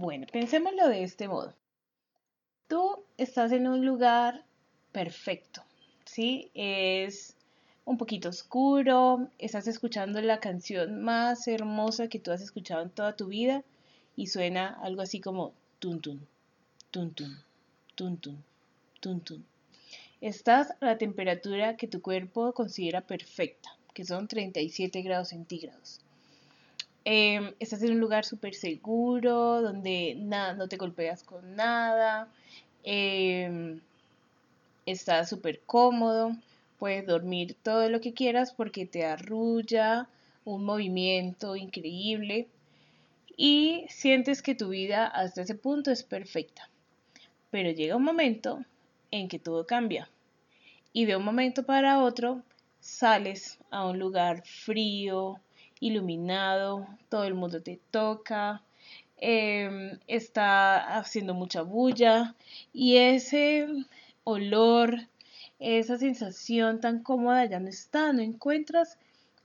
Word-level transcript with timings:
Bueno, 0.00 0.26
pensémoslo 0.32 0.88
de 0.88 1.02
este 1.02 1.28
modo. 1.28 1.54
Tú 2.68 3.04
estás 3.18 3.52
en 3.52 3.68
un 3.68 3.84
lugar 3.84 4.46
perfecto, 4.92 5.62
¿sí? 6.06 6.50
Es 6.54 7.36
un 7.84 7.98
poquito 7.98 8.30
oscuro, 8.30 9.28
estás 9.36 9.66
escuchando 9.66 10.22
la 10.22 10.40
canción 10.40 11.02
más 11.02 11.46
hermosa 11.48 12.08
que 12.08 12.18
tú 12.18 12.32
has 12.32 12.40
escuchado 12.40 12.80
en 12.82 12.88
toda 12.88 13.14
tu 13.14 13.26
vida 13.26 13.62
y 14.16 14.28
suena 14.28 14.68
algo 14.82 15.02
así 15.02 15.20
como 15.20 15.52
tun 15.80 16.00
tun, 16.00 16.26
tun 16.90 17.12
tun, 17.12 17.36
tun 17.94 18.16
tun, 18.16 18.42
tun 19.00 19.20
tun. 19.20 19.44
Estás 20.22 20.70
a 20.80 20.86
la 20.86 20.96
temperatura 20.96 21.76
que 21.76 21.88
tu 21.88 22.00
cuerpo 22.00 22.54
considera 22.54 23.02
perfecta, 23.02 23.68
que 23.92 24.06
son 24.06 24.28
37 24.28 25.02
grados 25.02 25.28
centígrados. 25.28 26.00
Em, 27.12 27.54
estás 27.58 27.82
en 27.82 27.90
un 27.90 27.98
lugar 27.98 28.24
súper 28.24 28.54
seguro, 28.54 29.62
donde 29.62 30.14
nada, 30.16 30.54
no 30.54 30.68
te 30.68 30.76
golpeas 30.76 31.24
con 31.24 31.56
nada. 31.56 32.28
Em, 32.84 33.80
estás 34.86 35.28
súper 35.28 35.60
cómodo. 35.66 36.36
Puedes 36.78 37.04
dormir 37.06 37.56
todo 37.64 37.88
lo 37.88 38.00
que 38.00 38.14
quieras 38.14 38.52
porque 38.52 38.86
te 38.86 39.04
arrulla 39.04 40.06
un 40.44 40.64
movimiento 40.64 41.56
increíble 41.56 42.46
y 43.36 43.86
sientes 43.88 44.40
que 44.40 44.54
tu 44.54 44.68
vida 44.68 45.08
hasta 45.08 45.42
ese 45.42 45.56
punto 45.56 45.90
es 45.90 46.04
perfecta. 46.04 46.70
Pero 47.50 47.72
llega 47.72 47.96
un 47.96 48.04
momento 48.04 48.64
en 49.10 49.26
que 49.26 49.40
todo 49.40 49.66
cambia 49.66 50.08
y 50.92 51.06
de 51.06 51.16
un 51.16 51.24
momento 51.24 51.64
para 51.64 52.04
otro 52.04 52.44
sales 52.78 53.58
a 53.70 53.84
un 53.86 53.98
lugar 53.98 54.44
frío, 54.46 55.40
iluminado, 55.80 56.86
todo 57.08 57.24
el 57.24 57.34
mundo 57.34 57.62
te 57.62 57.80
toca, 57.90 58.62
em, 59.16 59.98
está 60.06 60.98
haciendo 60.98 61.34
mucha 61.34 61.62
bulla 61.62 62.34
y 62.72 62.96
ese 62.96 63.66
olor, 64.24 65.08
esa 65.58 65.98
sensación 65.98 66.80
tan 66.80 67.02
cómoda 67.02 67.44
ya 67.46 67.58
no 67.60 67.68
está, 67.68 68.12
no 68.12 68.20
encuentras 68.22 68.98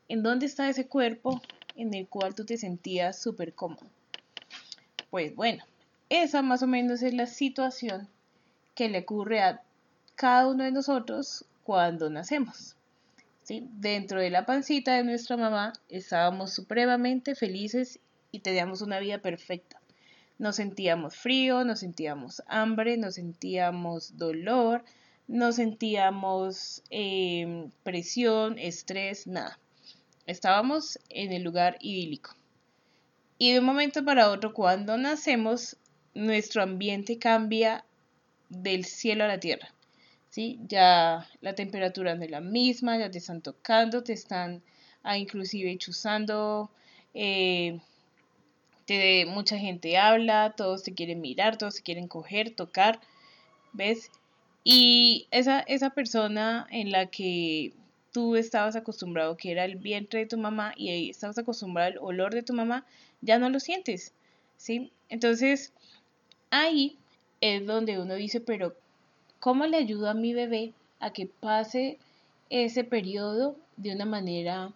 en 0.07 0.23
dónde 0.23 0.45
está 0.45 0.69
ese 0.69 0.87
cuerpo 0.87 1.41
en 1.75 1.93
el 1.93 2.07
cual 2.07 2.35
tú 2.35 2.45
te 2.45 2.57
sentías 2.57 3.19
súper 3.19 3.53
cómodo. 3.53 3.87
Pues 5.09 5.35
bueno, 5.35 5.63
esa 6.09 6.41
más 6.41 6.61
o 6.61 6.67
menos 6.67 7.01
es 7.01 7.13
la 7.13 7.25
situación 7.25 8.07
que 8.75 8.89
le 8.89 8.99
ocurre 8.99 9.41
a 9.41 9.61
cada 10.15 10.47
uno 10.47 10.63
de 10.63 10.71
nosotros 10.71 11.45
cuando 11.63 12.09
nacemos. 12.09 12.74
Dentro 13.47 14.19
de 14.19 14.31
la 14.31 14.45
pancita 14.47 14.95
de 14.95 15.03
nuestra 15.03 15.37
mamá 15.37 15.73
estábamos 15.87 16.51
supremamente 16.53 17.35
felices 17.35 17.99
y 18.31 18.39
teníamos 18.39 18.81
una 18.81 18.99
vida 18.99 19.19
perfecta. 19.19 19.79
Nos 20.39 20.55
sentíamos 20.55 21.15
frío, 21.15 21.63
nos 21.63 21.81
sentíamos 21.81 22.41
hambre, 22.47 22.97
nos 22.97 23.15
sentíamos 23.15 24.17
dolor, 24.17 24.83
nos 25.27 25.57
sentíamos 25.57 26.81
em, 26.89 27.69
presión, 27.83 28.57
estrés, 28.57 29.27
nada. 29.27 29.59
Estábamos 30.25 30.97
en 31.09 31.31
el 31.31 31.43
lugar 31.43 31.77
idílico. 31.81 32.35
Y 33.37 33.51
de 33.51 33.59
un 33.59 33.65
momento 33.65 34.03
para 34.03 34.31
otro, 34.31 34.53
cuando 34.53 34.97
nacemos, 34.97 35.77
nuestro 36.15 36.63
ambiente 36.63 37.19
cambia 37.19 37.85
del 38.49 38.85
cielo 38.85 39.25
a 39.25 39.27
la 39.27 39.39
tierra. 39.39 39.74
Ya 40.35 41.27
la 41.41 41.55
temperatura 41.55 42.15
no 42.15 42.23
es 42.23 42.31
la 42.31 42.41
misma, 42.41 42.97
ya 42.97 43.09
te 43.09 43.19
están 43.19 43.41
tocando, 43.41 44.03
te 44.03 44.13
están 44.13 44.61
ah, 45.03 45.17
inclusive 45.17 45.77
chuzando, 45.77 46.69
eh, 47.13 47.79
mucha 49.27 49.57
gente 49.57 49.97
habla, 49.97 50.53
todos 50.57 50.83
te 50.83 50.93
quieren 50.93 51.21
mirar, 51.21 51.57
todos 51.57 51.75
te 51.75 51.83
quieren 51.83 52.07
coger, 52.07 52.55
tocar, 52.55 52.99
¿ves? 53.71 54.11
Y 54.63 55.27
esa, 55.31 55.61
esa 55.61 55.91
persona 55.91 56.67
en 56.71 56.91
la 56.91 57.05
que 57.07 57.73
tú 58.11 58.35
estabas 58.35 58.75
acostumbrado, 58.75 59.37
que 59.37 59.51
era 59.51 59.65
el 59.65 59.77
vientre 59.77 60.21
de 60.21 60.25
tu 60.25 60.37
mamá, 60.37 60.73
y 60.75 60.89
ahí 60.89 61.09
estabas 61.09 61.37
acostumbrado 61.37 61.91
al 61.91 61.97
olor 61.99 62.33
de 62.33 62.43
tu 62.43 62.53
mamá, 62.53 62.85
ya 63.21 63.39
no 63.39 63.49
lo 63.49 63.59
sientes, 63.59 64.13
¿sí? 64.57 64.91
Entonces, 65.09 65.73
ahí 66.49 66.97
es 67.41 67.65
donde 67.65 67.99
uno 67.99 68.15
dice, 68.15 68.41
pero 68.41 68.75
¿Cómo 69.45 69.67
le 69.67 69.77
ayudo 69.77 70.09
a 70.09 70.15
mi 70.15 70.33
bebé 70.33 70.73
a 70.99 71.13
que 71.13 71.27
pase 71.27 71.99
ese 72.49 72.83
periodo 72.83 73.55
de 73.77 73.93
una 73.93 74.05
manera 74.05 74.73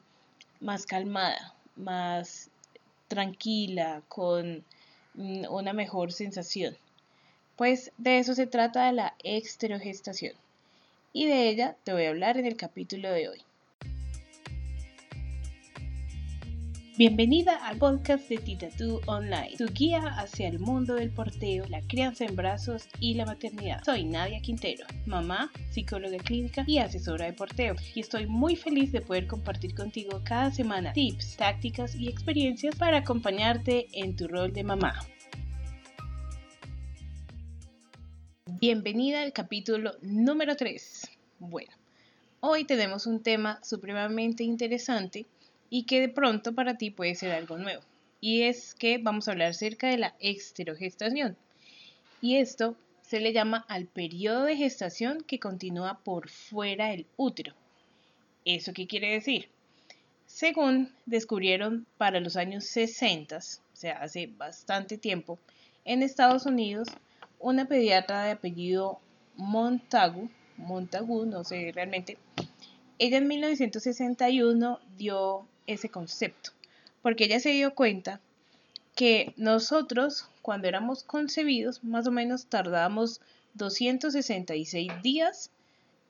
más 0.59 0.85
calmada, 0.85 1.55
más 1.75 2.51
tranquila, 3.07 4.03
con 4.07 4.63
mm, 5.15 5.45
una 5.49 5.73
mejor 5.73 6.11
sensación? 6.11 6.77
Pues 7.55 7.91
de 7.97 8.19
eso 8.19 8.35
se 8.35 8.45
trata 8.45 8.91
la 8.91 9.15
exterogestación. 9.23 10.35
Y 11.13 11.25
de 11.25 11.49
ella 11.49 11.75
te 11.83 11.91
voy 11.91 12.05
a 12.05 12.09
hablar 12.09 12.37
en 12.37 12.45
el 12.45 12.55
capítulo 12.55 13.09
de 13.09 13.27
hoy. 13.27 13.41
Bienvenida 16.99 17.55
al 17.65 17.77
podcast 17.77 18.27
de 18.27 18.39
Titatú 18.39 18.99
Online, 19.05 19.55
tu 19.57 19.67
guía 19.67 20.01
hacia 20.17 20.49
el 20.49 20.59
mundo 20.59 20.95
del 20.95 21.11
porteo, 21.11 21.65
la 21.69 21.79
crianza 21.83 22.25
en 22.25 22.35
brazos 22.35 22.89
y 22.99 23.13
la 23.13 23.25
maternidad. 23.25 23.81
Soy 23.85 24.03
Nadia 24.03 24.41
Quintero, 24.41 24.85
mamá, 25.05 25.49
psicóloga 25.71 26.17
clínica 26.17 26.65
y 26.67 26.79
asesora 26.79 27.27
de 27.27 27.31
porteo, 27.31 27.77
y 27.95 28.01
estoy 28.01 28.25
muy 28.25 28.57
feliz 28.57 28.91
de 28.91 28.99
poder 28.99 29.27
compartir 29.27 29.75
contigo 29.75 30.19
cada 30.25 30.51
semana 30.51 30.91
tips, 30.91 31.37
tácticas 31.37 31.95
y 31.95 32.09
experiencias 32.09 32.75
para 32.75 32.97
acompañarte 32.97 33.87
en 33.93 34.17
tu 34.17 34.27
rol 34.27 34.51
de 34.51 34.65
mamá. 34.65 34.99
Bienvenida 38.59 39.21
al 39.21 39.31
capítulo 39.31 39.93
número 40.01 40.57
3. 40.57 41.09
Bueno, 41.39 41.71
hoy 42.41 42.65
tenemos 42.65 43.07
un 43.07 43.23
tema 43.23 43.63
supremamente 43.63 44.43
interesante 44.43 45.27
y 45.69 45.83
que 45.83 46.01
de 46.01 46.09
pronto 46.09 46.53
para 46.53 46.77
ti 46.77 46.89
puede 46.89 47.15
ser 47.15 47.31
algo 47.31 47.57
nuevo. 47.57 47.83
Y 48.21 48.43
es 48.43 48.75
que 48.75 48.97
vamos 48.97 49.27
a 49.27 49.31
hablar 49.31 49.49
acerca 49.49 49.87
de 49.87 49.97
la 49.97 50.15
exterogestación. 50.19 51.37
Y 52.21 52.37
esto 52.37 52.75
se 53.01 53.19
le 53.19 53.33
llama 53.33 53.65
al 53.67 53.85
periodo 53.85 54.43
de 54.43 54.57
gestación 54.57 55.23
que 55.25 55.39
continúa 55.39 55.99
por 56.03 56.29
fuera 56.29 56.89
del 56.89 57.07
útero. 57.17 57.55
¿Eso 58.45 58.73
qué 58.73 58.87
quiere 58.87 59.11
decir? 59.11 59.49
Según 60.25 60.93
descubrieron 61.05 61.87
para 61.97 62.19
los 62.19 62.35
años 62.35 62.65
60, 62.65 63.37
o 63.37 63.41
sea, 63.73 63.97
hace 63.97 64.27
bastante 64.27 64.97
tiempo, 64.97 65.39
en 65.85 66.03
Estados 66.03 66.45
Unidos, 66.45 66.89
una 67.39 67.65
pediatra 67.65 68.25
de 68.25 68.31
apellido 68.31 68.99
Montagu, 69.37 70.29
Montagu, 70.57 71.25
no 71.25 71.43
sé 71.43 71.71
realmente, 71.73 72.17
ella 72.99 73.17
en 73.17 73.27
1961 73.27 74.79
dio 74.97 75.47
ese 75.73 75.89
concepto, 75.89 76.51
porque 77.01 77.25
ella 77.25 77.39
se 77.39 77.49
dio 77.49 77.73
cuenta 77.73 78.19
que 78.95 79.33
nosotros, 79.37 80.27
cuando 80.41 80.67
éramos 80.67 81.03
concebidos, 81.03 81.83
más 81.83 82.07
o 82.07 82.11
menos 82.11 82.47
tardábamos 82.47 83.21
266 83.53 84.91
días 85.01 85.51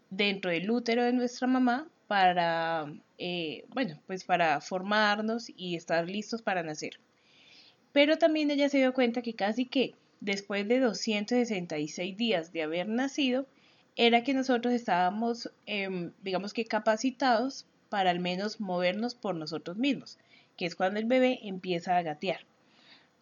dentro 0.09 0.51
del 0.51 0.69
útero 0.71 1.03
de 1.03 1.13
nuestra 1.13 1.47
mamá 1.47 1.87
para, 2.07 2.91
eh, 3.17 3.65
bueno, 3.69 3.99
pues 4.07 4.23
para 4.23 4.59
formarnos 4.61 5.51
y 5.55 5.75
estar 5.75 6.09
listos 6.09 6.41
para 6.41 6.63
nacer. 6.63 6.99
Pero 7.91 8.17
también 8.17 8.49
ella 8.49 8.69
se 8.69 8.79
dio 8.79 8.93
cuenta 8.93 9.21
que 9.21 9.33
casi 9.33 9.65
que 9.65 9.93
después 10.19 10.67
de 10.67 10.79
266 10.79 12.17
días 12.17 12.51
de 12.51 12.63
haber 12.63 12.87
nacido, 12.87 13.45
era 13.95 14.23
que 14.23 14.33
nosotros 14.33 14.73
estábamos, 14.73 15.51
em, 15.65 16.11
digamos 16.23 16.53
que 16.53 16.65
capacitados 16.65 17.65
para 17.89 18.11
al 18.11 18.19
menos 18.19 18.59
movernos 18.59 19.15
por 19.15 19.35
nosotros 19.35 19.77
mismos, 19.77 20.17
que 20.57 20.65
es 20.65 20.75
cuando 20.75 20.99
el 20.99 21.05
bebé 21.05 21.39
empieza 21.43 21.97
a 21.97 22.01
gatear. 22.01 22.41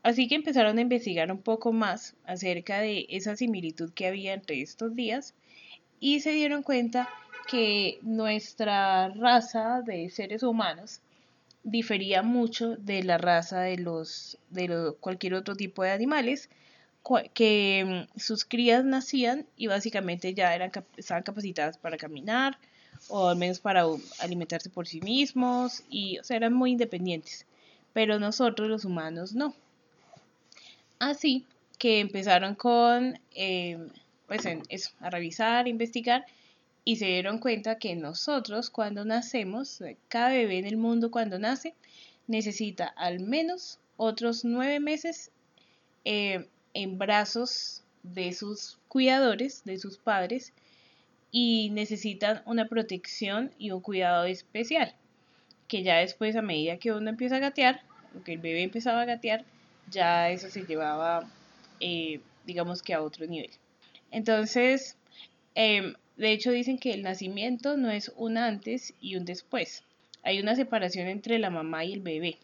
Así 0.03 0.28
que 0.28 0.35
empezaron 0.35 0.78
a 0.78 0.81
investigar 0.81 1.31
un 1.31 1.41
poco 1.41 1.73
más 1.73 2.16
acerca 2.25 2.79
de 2.79 3.08
esa 3.09 3.35
similitud 3.35 3.91
que 3.93 4.08
había 4.08 4.34
entre 4.34 4.61
estos 4.61 4.96
días 4.96 5.34
y 5.99 6.19
se 6.19 6.31
dieron 6.31 6.64
cuenta 6.64 7.09
que 7.49 7.99
nuestra 8.02 9.09
raza 9.09 9.81
de 9.81 10.09
seres 10.09 10.43
humanos 10.43 11.02
difería 11.64 12.22
mucho 12.23 12.75
de 12.78 13.03
la 13.03 13.17
raza 13.17 13.61
de 13.61 13.78
los 13.78 14.37
de 14.49 14.93
cualquier 14.99 15.34
otro 15.34 15.55
tipo 15.55 15.84
de 15.84 15.91
animales 15.91 16.49
que 17.34 18.08
mm, 18.14 18.19
sus 18.19 18.46
crías 18.46 18.84
nacían 18.84 19.46
y 19.55 19.67
básicamente 19.67 20.34
ya 20.34 20.53
eran 20.53 20.72
estaban 20.97 21.23
capacitadas 21.23 21.78
para 21.78 21.97
caminar, 21.97 22.58
o 23.09 23.29
al 23.29 23.38
menos 23.38 23.59
para 23.59 23.85
alimentarse 24.20 24.70
por 24.70 24.88
sí 24.88 25.02
mismos 25.02 25.84
y 25.90 26.20
o 26.20 26.23
sea, 26.23 26.38
eran 26.38 26.53
muy 26.53 26.72
independientes, 26.72 27.46
pero 27.94 28.20
nosotros 28.20 28.70
los 28.70 28.85
humanos 28.85 29.34
no. 29.34 29.53
Así 30.99 31.46
que 31.78 31.99
empezaron 31.99 32.55
con, 32.55 33.20
em, 33.35 33.90
pues 34.28 34.44
eso, 34.70 34.91
a 34.99 35.09
revisar, 35.09 35.67
investigar 35.67 36.26
y 36.84 36.96
se 36.96 37.05
dieron 37.05 37.40
cuenta 37.40 37.78
que 37.78 37.96
nosotros 37.96 38.70
cuando 38.70 39.05
nacemos, 39.05 39.84
cada 40.08 40.29
bebé 40.29 40.58
en 40.58 40.66
el 40.66 40.78
mundo 40.78 41.11
cuando 41.11 41.38
nace, 41.38 41.76
necesita 42.28 42.88
al 42.88 43.20
menos 43.20 43.79
otros 43.97 44.46
nueve 44.46 44.79
meses 44.79 45.32
eh, 46.05 46.47
en 46.73 46.97
brazos 46.97 47.84
de 48.03 48.34
sus 48.34 48.78
cuidadores, 48.88 49.64
de 49.66 49.79
sus 49.79 49.97
padres, 49.97 50.53
y 51.32 51.70
necesitan 51.72 52.41
una 52.46 52.68
protección 52.68 53.52
y 53.58 53.72
un 53.72 53.82
cuidado 53.82 54.26
especial, 54.26 54.94
que 55.68 55.84
ya 55.84 55.97
después 55.97 56.35
a 56.35 56.41
medida 56.41 56.78
que 56.78 56.91
uno 56.91 57.09
empieza 57.09 57.38
a 57.38 57.40
gatear, 57.40 57.82
o 58.18 58.24
que 58.24 58.34
el 58.34 58.40
bebé 58.40 58.64
empezaba 58.64 59.02
a 59.02 59.06
gatear, 59.06 59.44
ya 59.90 60.29
eso 60.29 60.50
se 60.50 60.66
llevaba, 60.66 61.29
eh, 61.79 62.22
digamos 62.46 62.82
que 62.82 62.94
a 62.94 63.02
otro 63.02 63.26
nivel. 63.26 63.52
Entonces, 64.12 64.97
em, 65.56 65.96
de 66.16 66.32
hecho 66.32 66.52
dicen 66.52 66.78
que 66.78 66.94
el 66.94 67.03
nacimiento 67.03 67.78
no 67.78 67.91
es 67.91 68.12
un 68.16 68.38
antes 68.38 68.94
y 69.02 69.16
un 69.16 69.26
después. 69.26 69.84
Hay 70.24 70.40
una 70.40 70.56
separación 70.56 71.08
entre 71.08 71.40
la 71.40 71.50
mamá 71.50 71.85
y 71.85 71.94
el 71.94 72.02
bebé, 72.02 72.38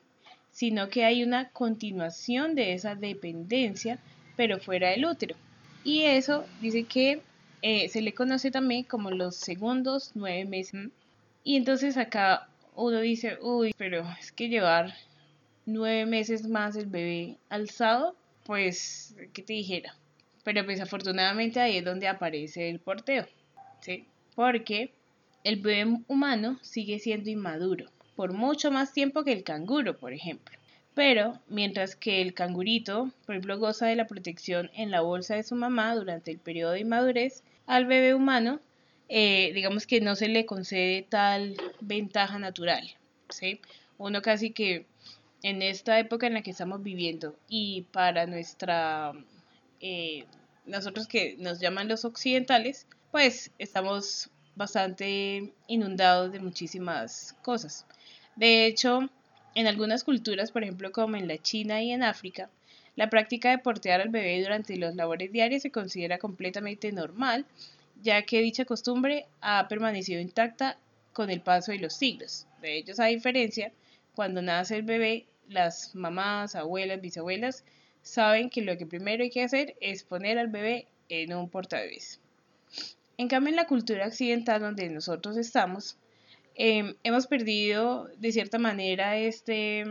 sino 0.51 0.89
que 0.89 1.05
hay 1.05 1.23
una 1.23 1.49
continuación 1.49 2.55
de 2.55 2.73
esa 2.73 2.95
dependencia, 2.95 3.99
pero 4.35 4.59
fuera 4.59 4.89
del 4.89 5.05
útero. 5.05 5.35
Y 5.83 6.03
eso 6.03 6.45
dice 6.61 6.83
que 6.83 7.21
eh, 7.63 7.87
se 7.87 8.01
le 8.01 8.13
conoce 8.13 8.51
también 8.51 8.83
como 8.83 9.09
los 9.09 9.37
segundos 9.37 10.11
nueve 10.15 10.43
meses. 10.43 10.89
Y 11.45 11.55
entonces 11.55 11.95
acá 11.95 12.49
uno 12.75 12.99
dice, 12.99 13.37
uy, 13.41 13.73
pero 13.77 14.05
es 14.19 14.33
que 14.33 14.49
llevar 14.49 14.93
nueve 15.65 16.05
meses 16.05 16.45
más 16.45 16.75
el 16.75 16.87
bebé 16.87 17.37
alzado, 17.47 18.17
pues, 18.45 19.15
¿qué 19.31 19.41
te 19.41 19.53
dijera? 19.53 19.95
Pero 20.43 20.65
pues 20.65 20.81
afortunadamente 20.81 21.61
ahí 21.61 21.77
es 21.77 21.85
donde 21.85 22.09
aparece 22.09 22.69
el 22.69 22.79
porteo, 22.79 23.25
¿sí? 23.79 24.05
Porque 24.35 24.91
el 25.45 25.61
bebé 25.61 25.99
humano 26.09 26.59
sigue 26.61 26.99
siendo 26.99 27.29
inmaduro, 27.29 27.85
por 28.17 28.33
mucho 28.33 28.71
más 28.71 28.91
tiempo 28.91 29.23
que 29.23 29.31
el 29.31 29.45
canguro, 29.45 29.97
por 29.97 30.11
ejemplo. 30.11 30.57
Pero 30.95 31.39
mientras 31.47 31.95
que 31.95 32.21
el 32.21 32.33
cangurito, 32.33 33.09
por 33.25 33.35
ejemplo, 33.35 33.57
goza 33.57 33.87
de 33.87 33.95
la 33.95 34.05
protección 34.05 34.69
en 34.73 34.91
la 34.91 34.99
bolsa 34.99 35.35
de 35.35 35.43
su 35.43 35.55
mamá 35.55 35.95
durante 35.95 36.29
el 36.29 36.39
periodo 36.39 36.73
de 36.73 36.81
inmadurez, 36.81 37.41
al 37.65 37.85
bebé 37.85 38.13
humano, 38.13 38.59
eh, 39.09 39.51
digamos 39.53 39.87
que 39.87 40.01
no 40.01 40.15
se 40.15 40.27
le 40.27 40.45
concede 40.45 41.05
tal 41.09 41.55
ventaja 41.81 42.39
natural. 42.39 42.95
¿sí? 43.29 43.59
Uno 43.97 44.21
casi 44.21 44.51
que 44.51 44.85
en 45.43 45.61
esta 45.61 45.99
época 45.99 46.27
en 46.27 46.33
la 46.33 46.41
que 46.41 46.51
estamos 46.51 46.81
viviendo 46.81 47.35
y 47.49 47.83
para 47.91 48.25
nuestra, 48.25 49.13
eh, 49.81 50.25
nosotros 50.65 51.07
que 51.07 51.35
nos 51.37 51.59
llaman 51.59 51.89
los 51.89 52.05
occidentales, 52.05 52.87
pues 53.11 53.51
estamos 53.59 54.29
bastante 54.55 55.53
inundados 55.67 56.31
de 56.31 56.39
muchísimas 56.39 57.35
cosas. 57.41 57.85
De 58.35 58.65
hecho, 58.65 59.09
en 59.55 59.67
algunas 59.67 60.03
culturas, 60.03 60.51
por 60.51 60.63
ejemplo 60.63 60.91
como 60.91 61.17
en 61.17 61.27
la 61.27 61.37
China 61.37 61.81
y 61.83 61.91
en 61.91 62.03
África, 62.03 62.49
la 62.95 63.09
práctica 63.09 63.49
de 63.49 63.57
portear 63.57 64.01
al 64.01 64.09
bebé 64.09 64.41
durante 64.41 64.75
los 64.77 64.95
labores 64.95 65.31
diarias 65.31 65.63
se 65.63 65.71
considera 65.71 66.19
completamente 66.19 66.91
normal, 66.91 67.45
ya 68.01 68.21
que 68.23 68.41
dicha 68.41 68.65
costumbre 68.65 69.25
ha 69.41 69.67
permanecido 69.67 70.21
intacta 70.21 70.77
con 71.11 71.29
el 71.29 71.41
paso 71.41 71.71
de 71.71 71.79
los 71.79 71.93
siglos. 71.93 72.47
De 72.61 72.77
ellos, 72.77 72.99
a 72.99 73.05
diferencia, 73.05 73.71
cuando 74.15 74.41
nace 74.41 74.75
el 74.75 74.83
bebé, 74.83 75.25
las 75.47 75.93
mamás, 75.95 76.55
abuelas, 76.55 77.01
bisabuelas 77.01 77.63
saben 78.01 78.49
que 78.49 78.61
lo 78.61 78.77
que 78.77 78.85
primero 78.85 79.23
hay 79.23 79.29
que 79.29 79.43
hacer 79.43 79.75
es 79.81 80.03
poner 80.03 80.37
al 80.37 80.47
bebé 80.47 80.87
en 81.09 81.33
un 81.33 81.49
portabebés. 81.49 82.19
En 83.17 83.27
cambio, 83.27 83.49
en 83.49 83.55
la 83.55 83.67
cultura 83.67 84.07
occidental 84.07 84.61
donde 84.61 84.89
nosotros 84.89 85.37
estamos, 85.37 85.97
em, 86.55 86.95
hemos 87.03 87.27
perdido 87.27 88.09
de 88.17 88.31
cierta 88.31 88.59
manera 88.59 89.17
este, 89.17 89.83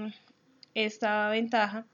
esta 0.74 1.28
ventaja 1.30 1.86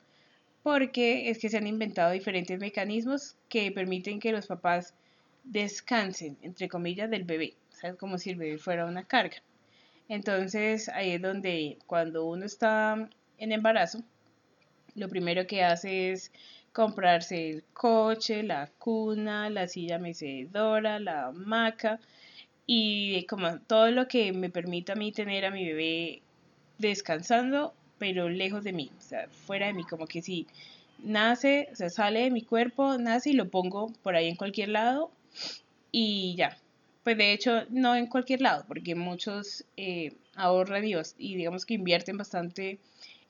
porque 0.62 1.31
es 1.31 1.38
que 1.38 1.49
se 1.49 1.56
han 1.56 1.66
inventado 1.66 2.12
diferentes 2.12 2.58
mecanismos 2.58 3.37
que 3.49 3.70
permiten 3.72 4.20
que 4.20 4.32
los 4.32 4.46
papás 4.46 4.94
descansen, 5.44 6.37
entre 6.43 6.69
comillas, 6.69 7.10
del 7.10 7.25
bebé, 7.25 7.55
o 7.82 7.96
como 7.96 8.19
si 8.19 8.31
el 8.31 8.37
bebé 8.37 8.58
fuera 8.58 8.87
una 8.87 9.05
carga. 9.05 9.43
Entonces 10.08 10.88
ahí 10.88 11.12
es 11.12 11.22
donde 11.22 11.78
cuando 11.87 12.25
uno 12.25 12.44
está 12.46 13.08
en 13.38 13.52
embarazo, 13.52 14.02
lo 14.94 15.08
primero 15.08 15.46
que 15.46 15.62
hace 15.62 16.12
es 16.12 16.32
comprarse 16.72 17.50
el 17.50 17.64
coche, 17.72 18.43
la 18.43 18.70
cuna, 18.78 19.50
la 19.50 19.69
silla 19.69 19.99
mecedora, 19.99 20.99
la 20.99 21.26
hamaca 21.26 22.00
y 22.66 23.25
como 23.26 23.61
todo 23.61 23.90
lo 23.90 24.08
que 24.08 24.32
me 24.32 24.50
permita 24.50 24.93
a 24.93 24.96
mí 24.96 25.12
tener 25.12 25.44
a 25.44 25.50
mi 25.50 25.66
bebé 25.66 26.22
descansando 26.78 27.75
pero 27.99 28.29
lejos 28.29 28.65
de 28.65 28.73
mí, 28.73 28.91
o 28.99 29.00
sea, 29.00 29.29
fuera 29.29 29.67
de 29.67 29.75
mí, 29.75 29.85
como 29.85 30.06
que 30.06 30.23
si 30.23 30.47
nace, 31.03 31.69
o 31.73 31.77
sea, 31.77 31.91
sale 31.91 32.21
de 32.21 32.31
mi 32.31 32.43
cuerpo, 32.43 32.99
nace 32.99 33.31
y 33.31 33.33
lo 33.35 33.49
pongo 33.49 33.93
por 34.03 34.17
ahí 34.17 34.29
en 34.29 34.37
cualquier 34.37 34.71
lado 34.71 35.11
y 35.93 36.35
ya. 36.37 36.56
Pues 37.05 37.17
de 37.17 37.33
hecho, 37.33 37.65
no 37.71 37.97
en 37.97 38.06
cualquier 38.06 38.43
lado, 38.43 38.65
porque 38.69 38.95
muchos 38.95 39.65
eh, 39.77 40.12
ahorran 40.35 40.85
y, 40.87 40.95
y 41.19 41.37
digamos 41.37 41.65
que 41.65 41.75
invierten 41.75 42.19
bastante 42.19 42.79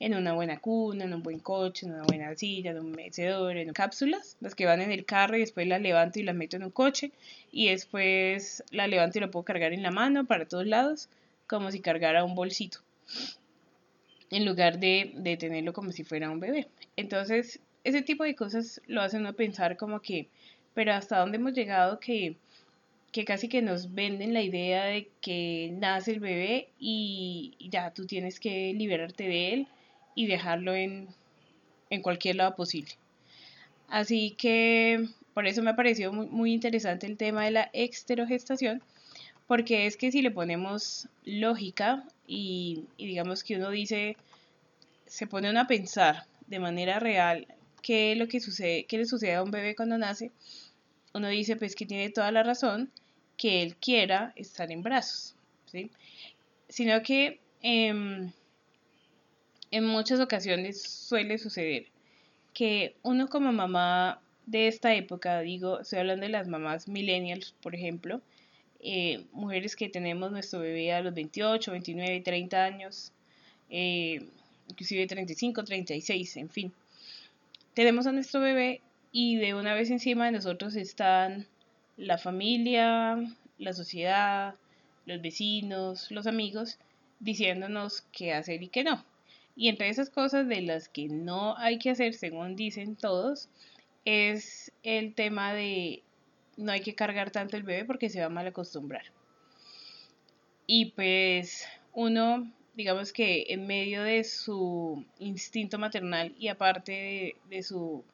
en 0.01 0.15
una 0.15 0.33
buena 0.33 0.59
cuna, 0.59 1.05
en 1.05 1.15
un 1.15 1.23
buen 1.23 1.41
coche, 1.41 1.87
en 1.87 1.95
una 1.95 2.05
buena 2.05 2.35
silla, 2.37 2.71
en 2.71 2.79
un 2.79 2.93
mecedor, 2.93 3.57
en 3.57 3.73
cápsulas, 3.73 4.37
las 4.41 4.55
que 4.55 4.67
van 4.67 4.81
en 4.81 4.93
el 4.93 5.05
carro 5.05 5.37
y 5.37 5.41
después 5.41 5.67
las 5.67 5.81
levanto 5.81 6.19
y 6.21 6.23
las 6.23 6.35
meto 6.37 6.57
en 6.57 6.65
un 6.65 6.71
coche 6.71 7.13
y 7.53 7.69
después 7.69 8.65
la 8.71 8.87
levanto 8.87 9.19
y 9.19 9.21
la 9.21 9.31
puedo 9.31 9.45
cargar 9.45 9.73
en 9.73 9.83
la 9.83 9.91
mano 9.91 10.25
para 10.27 10.47
todos 10.47 10.67
lados, 10.67 11.09
como 11.47 11.71
si 11.71 11.81
cargara 11.81 12.25
un 12.25 12.35
bolsito 12.35 12.81
en 14.31 14.45
lugar 14.45 14.79
de, 14.79 15.13
de 15.15 15.37
tenerlo 15.37 15.73
como 15.73 15.93
si 15.93 16.05
fuera 16.05 16.31
un 16.31 16.41
bebé. 16.41 16.69
Entonces, 16.97 17.61
ese 17.85 18.03
tipo 18.03 18.25
de 18.25 18.35
cosas 18.35 18.81
lo 18.87 19.01
hacen 19.01 19.21
uno 19.21 19.33
pensar 19.33 19.77
como 19.77 20.01
que, 20.01 20.29
pero 20.75 20.93
hasta 20.93 21.19
dónde 21.19 21.39
hemos 21.39 21.55
llegado 21.55 21.99
que, 22.01 22.37
que 23.13 23.25
casi 23.25 23.49
que 23.49 23.63
nos 23.63 23.95
venden 23.95 24.35
la 24.35 24.43
idea 24.43 24.85
de 24.85 25.09
que 25.21 25.71
nace 25.73 26.13
el 26.13 26.21
bebé 26.21 26.69
y 26.79 27.57
ya 27.71 27.93
tú 27.93 28.07
tienes 28.07 28.39
que 28.41 28.73
liberarte 28.75 29.25
de 29.25 29.55
él 29.55 29.69
y 30.15 30.27
dejarlo 30.27 30.75
en, 30.75 31.09
en 31.91 32.03
cualquier 32.03 32.37
lado 32.37 32.55
posible. 32.57 32.93
Así 33.89 34.33
que 34.33 35.09
por 35.33 35.47
eso 35.47 35.63
me 35.63 35.71
ha 35.71 35.77
parecido 35.77 36.13
muy, 36.13 36.27
muy 36.27 36.53
interesante 36.53 37.07
el 37.07 37.17
tema 37.17 37.45
de 37.45 37.53
la 37.53 37.71
exterogestación, 37.73 38.83
porque 39.49 39.87
es 39.87 39.97
que 39.97 40.13
si 40.13 40.21
le 40.23 40.31
ponemos 40.31 41.09
lógica 41.25 42.05
y, 42.27 42.85
digamos 42.99 43.43
que 43.43 43.57
uno 43.57 43.71
dice, 43.71 44.17
se 45.07 45.27
pone 45.27 45.51
uno 45.51 45.61
a 45.61 45.67
pensar 45.67 46.27
de 46.47 46.61
manera 46.61 47.01
real 47.01 47.47
qué 47.83 48.13
es 48.13 48.19
lo 48.19 48.29
que 48.29 48.41
sucede, 48.41 48.85
qué 48.85 48.99
le 48.99 49.07
sucede 49.07 49.35
a 49.35 49.43
un 49.43 49.51
bebé 49.51 49.75
cuando 49.75 49.97
nace, 49.97 50.31
uno 51.15 51.29
dice 51.29 51.57
pues 51.57 51.75
que 51.75 51.87
tiene 51.87 52.11
toda 52.11 52.31
la 52.31 52.43
razón 52.43 52.93
que 53.39 53.63
él 53.63 53.75
quiera 53.77 54.35
estar 54.37 54.71
en 54.71 54.83
brazos, 54.83 55.35
¿sí? 55.65 55.91
Sino 56.69 57.03
que 57.03 57.41
em, 57.63 58.31
en 59.71 59.85
muchas 59.87 60.21
ocasiones 60.21 60.83
suele 60.83 61.39
suceder 61.39 61.87
que 62.53 62.97
uno 63.03 63.29
como 63.29 63.51
mamá 63.53 64.21
de 64.45 64.69
esta 64.69 64.95
época, 64.95 65.41
digo, 65.41 65.81
estoy 65.81 66.01
hablando 66.01 66.27
de 66.27 66.33
las 66.33 66.49
mamás 66.49 66.87
millennials, 66.87 67.55
por 67.63 67.75
ejemplo, 67.75 68.21
eh, 68.81 69.25
mujeres 69.33 69.75
que 69.75 69.89
tenemos 69.89 70.31
nuestro 70.31 70.61
bebé 70.61 70.93
a 70.93 71.01
los 71.01 71.15
28, 71.15 71.71
29, 71.73 72.21
30 72.21 72.65
años, 72.65 73.13
eh, 73.71 74.27
inclusive 74.69 75.07
35, 75.07 75.65
36, 75.65 76.37
en 76.37 76.51
fin. 76.51 76.73
Tenemos 77.75 78.07
a 78.07 78.13
nuestro 78.13 78.41
bebé 78.41 78.81
y 79.13 79.37
de 79.37 79.55
una 79.55 79.75
vez 79.75 79.91
encima 79.91 80.27
de 80.27 80.33
nosotros 80.33 80.77
están 80.77 81.47
la 81.97 82.19
familia, 82.19 83.19
la 83.59 83.73
sociedad, 83.73 84.55
los 85.07 85.21
vecinos, 85.21 86.11
los 86.11 86.27
amigos, 86.27 86.79
diciéndonos 87.21 88.03
qué 88.13 88.33
hacer 88.33 88.63
y 88.63 88.69
qué 88.69 88.85
no. 88.85 89.05
Y 89.57 89.69
entre 89.69 89.89
esas 89.89 90.11
cosas 90.11 90.47
de 90.47 90.63
las 90.63 90.89
que 90.89 91.09
no 91.09 91.57
hay 91.57 91.79
que 91.79 91.91
hacer, 91.91 92.15
según 92.15 92.55
dicen 92.55 92.95
todos, 92.95 93.49
es 94.05 94.71
el 94.85 95.15
tema 95.15 95.53
de 95.53 96.03
no 96.59 96.73
hay 96.73 96.81
que 96.81 96.95
cargar 96.95 97.31
tanto 97.31 97.57
el 97.57 97.63
bebé 97.63 97.85
porque 97.85 98.11
se 98.11 98.21
va 98.21 98.27
a 98.27 98.31
mal 98.31 98.47
acostumbrar. 98.47 99.05
Y 100.67 100.87
pues 100.91 101.67
uno, 101.95 102.53
digamos 102.75 103.13
que 103.13 103.47
en 103.49 103.67
medio 103.67 104.03
de 104.03 104.23
su 104.25 105.05
instinto 105.19 105.79
maternal 105.79 106.35
y 106.39 106.49
aparte 106.49 107.37
de, 107.49 107.63
su 107.63 108.05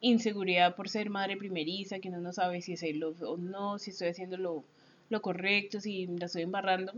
inseguridad 0.00 0.74
por 0.74 0.88
ser 0.88 1.08
madre 1.10 1.36
primeriza, 1.36 2.00
que 2.00 2.08
uno 2.08 2.20
no 2.20 2.32
sabe 2.32 2.60
si 2.60 2.74
es 2.74 2.82
él 2.82 3.02
o 3.04 3.36
no, 3.38 3.78
si 3.78 3.90
estoy 3.90 4.08
haciendo 4.08 4.36
lo, 4.36 5.22
correcto, 5.22 5.80
si 5.80 6.06
la 6.06 6.26
estoy 6.26 6.42
embarrando, 6.42 6.92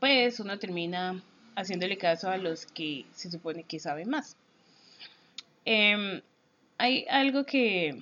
pues 0.00 0.40
uno 0.40 0.58
termina 0.58 1.22
haciéndole 1.54 1.98
caso 1.98 2.30
a 2.30 2.38
los 2.38 2.66
que 2.66 3.04
se 3.12 3.30
supone 3.30 3.62
que 3.64 3.78
saben 3.78 4.08
más. 4.08 4.36
Em, 5.64 6.22
hay 6.78 7.06
algo 7.08 7.44
que, 7.44 8.00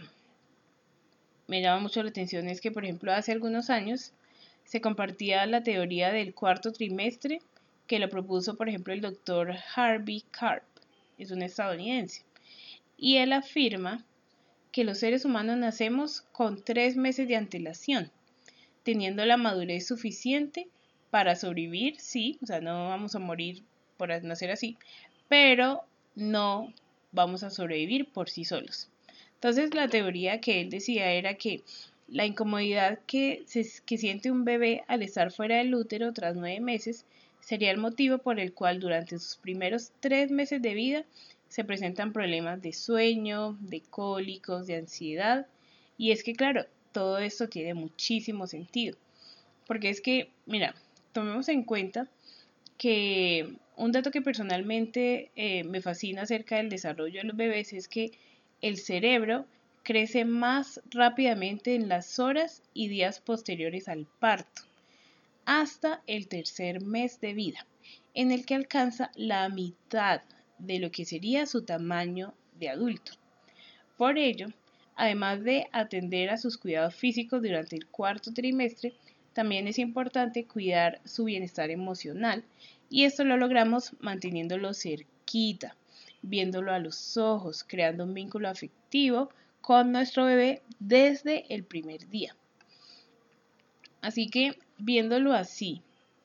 me 1.53 1.61
llama 1.61 1.83
mucho 1.83 2.03
la 2.03 2.09
atención 2.09 2.49
es 2.49 2.63
que, 2.63 2.71
por 2.71 2.83
ejemplo, 2.83 3.13
hace 3.13 3.31
algunos 3.31 3.69
años 3.69 4.15
se 4.65 4.81
compartía 4.81 5.45
la 5.45 5.63
teoría 5.63 6.11
del 6.11 6.33
cuarto 6.33 6.73
trimestre 6.73 7.43
que 7.87 7.99
lo 7.99 8.09
propuso, 8.09 8.57
por 8.57 8.71
ejemplo, 8.71 8.95
el 8.95 9.03
doctor 9.03 9.55
Harvey 9.77 10.25
Karp, 10.31 10.65
es 11.19 11.31
un 11.31 11.43
estadounidense. 11.43 12.25
y 12.97 13.17
él 13.19 13.35
afirma 13.35 14.03
que 14.71 14.85
los 14.85 15.01
seres 15.01 15.27
humanos 15.27 15.59
nacemos 15.59 16.23
con 16.33 16.65
tres 16.65 16.97
meses 16.97 17.29
de 17.29 17.37
antelación, 17.37 18.11
teniendo 18.83 19.27
la 19.27 19.37
madurez 19.37 19.87
suficiente 19.87 20.69
para 21.11 21.37
sobrevivir, 21.37 22.01
sí, 22.01 22.39
o 22.43 22.47
sea, 22.47 22.63
no 22.63 22.89
vamos 22.89 23.15
a 23.15 23.19
morir 23.19 23.63
por 23.99 24.09
nacer 24.25 24.51
así, 24.51 24.79
pero 25.29 25.83
no 26.15 26.73
vamos 27.11 27.43
a 27.43 27.51
sobrevivir 27.51 28.11
por 28.11 28.31
sí 28.31 28.47
solos. 28.47 28.89
Entonces 29.43 29.75
la 29.75 29.89
teoría 29.89 30.41
que 30.41 30.61
él 30.61 30.71
decía 30.71 31.11
era 31.11 31.35
que 31.35 31.65
la 32.07 32.25
incomodidad 32.25 33.01
que, 33.09 33.45
que 33.85 33.99
siente 33.99 34.31
un 34.31 34.45
bebé 34.45 34.85
al 34.87 35.03
estar 35.03 35.33
fuera 35.33 35.57
del 35.57 35.75
útero 35.75 36.13
tras 36.13 36.37
nueve 36.37 36.61
meses 36.61 37.07
sería 37.41 37.73
el 37.73 37.79
motivo 37.79 38.19
por 38.19 38.39
el 38.39 38.55
cual 38.55 38.79
durante 38.79 39.19
sus 39.19 39.39
primeros 39.39 39.91
tres 39.99 40.31
meses 40.31 40.63
de 40.63 40.75
vida 40.75 41.05
se 41.49 41.65
presentan 41.65 42.13
problemas 42.13 42.63
de 42.63 42.73
sueño, 42.73 43.59
de 43.59 43.81
cólicos, 43.81 44.69
de 44.69 44.77
ansiedad. 44.77 45.49
Y 45.99 46.13
es 46.13 46.23
que, 46.23 46.35
claro, 46.35 46.67
todo 46.93 47.19
esto 47.19 47.49
tiene 47.49 47.75
muchísimo 47.75 48.47
sentido. 48.47 48.97
Porque 49.67 49.89
es 49.89 50.01
que, 50.01 50.31
mira, 50.47 50.77
tomemos 51.13 51.49
en 51.49 51.65
cuenta 51.65 52.07
que 52.79 53.57
un 53.75 53.91
dato 53.91 54.13
que 54.13 54.23
personalmente 54.23 55.33
eh, 55.35 55.65
me 55.65 55.81
fascina 55.81 56.23
acerca 56.23 56.59
del 56.59 56.69
desarrollo 56.69 57.23
de 57.23 57.27
los 57.27 57.37
bebés 57.37 57.73
es 57.73 57.89
que 57.89 58.13
el 58.63 58.79
cerebro 58.79 59.47
crece 59.83 60.25
más 60.25 60.81
rápidamente 60.91 61.75
en 61.75 61.89
las 61.89 62.19
horas 62.19 62.63
y 62.73 62.89
días 62.89 63.21
posteriores 63.21 63.89
al 63.89 64.07
parto, 64.07 64.63
hasta 65.45 66.03
el 66.07 66.29
tercer 66.29 66.81
mes 66.81 67.21
de 67.21 67.35
vida, 67.35 67.67
en 68.15 68.31
el 68.31 68.47
que 68.47 68.55
alcanza 68.55 69.11
la 69.17 69.49
mitad 69.49 70.23
de 70.59 70.79
lo 70.79 70.93
que 70.93 71.05
sería 71.05 71.47
su 71.47 71.65
tamaño 71.65 72.35
de 72.61 72.69
adulto. 72.69 73.13
Por 73.97 74.19
ello, 74.19 74.49
además 74.95 75.43
de 75.43 75.67
atender 75.73 76.31
a 76.31 76.39
sus 76.39 76.57
cuidados 76.57 76.95
físicos 76.95 77.43
durante 77.43 77.75
el 77.75 77.87
cuarto 77.87 78.33
trimestre, 78.33 78.95
también 79.33 79.67
es 79.67 79.79
importante 79.79 80.45
cuidar 80.45 81.01
su 81.05 81.25
bienestar 81.25 81.71
emocional 81.71 82.45
y 82.89 83.05
esto 83.05 83.25
lo 83.25 83.37
logramos 83.37 83.95
manteniéndolo 84.01 84.75
cerquita, 84.75 85.75
viéndolo 86.23 86.73
a 86.73 86.79
los 86.79 87.17
ojos, 87.17 87.65
creando 87.65 88.05
un 88.05 88.15
vínculo 88.15 88.49
afectivo 88.49 89.31
con 89.61 89.93
nuestro 89.93 90.25
bebé 90.25 90.63
desde 90.79 91.53
el 91.55 91.65
primer 91.65 92.09
día. 92.09 92.37
Así 94.01 94.29
que 94.29 94.59
viéndolo 94.79 95.33
así, 95.33 95.83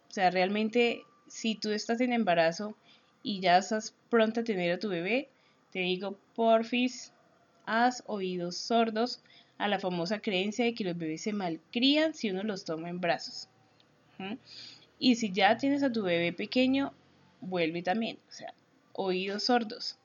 o 0.10 0.14
sea, 0.14 0.32
realmente 0.32 1.04
si 1.28 1.56
tú 1.56 1.72
estás 1.72 2.02
en 2.02 2.14
embarazo 2.14 2.76
y 3.22 3.40
ya 3.40 3.58
estás 3.58 3.94
pronta 4.10 4.42
a 4.42 4.44
tener 4.44 4.72
a 4.72 4.80
tu 4.80 4.90
bebé, 4.90 5.30
te 5.72 5.80
digo, 5.80 6.18
porfis, 6.36 7.14
haz 7.66 8.04
oídos 8.08 8.58
sordos 8.58 9.22
a 9.58 9.68
la 9.68 9.80
famosa 9.80 10.20
creencia 10.20 10.66
de 10.66 10.74
que 10.74 10.84
los 10.84 10.98
bebés 10.98 11.22
se 11.22 11.34
malcrían 11.34 12.14
si 12.14 12.30
uno 12.30 12.44
los 12.44 12.66
toma 12.66 12.90
en 12.90 13.02
brazos. 13.02 13.50
Y 14.98 15.16
si 15.16 15.32
ya 15.32 15.58
tienes 15.58 15.84
a 15.84 15.92
tu 15.92 16.04
bebé 16.04 16.34
pequeño, 16.34 16.94
vuelve 17.42 17.84
también, 17.84 18.18
o 18.28 18.32
sea, 18.32 18.54
oídos 18.98 19.44
sordos. 19.44 19.98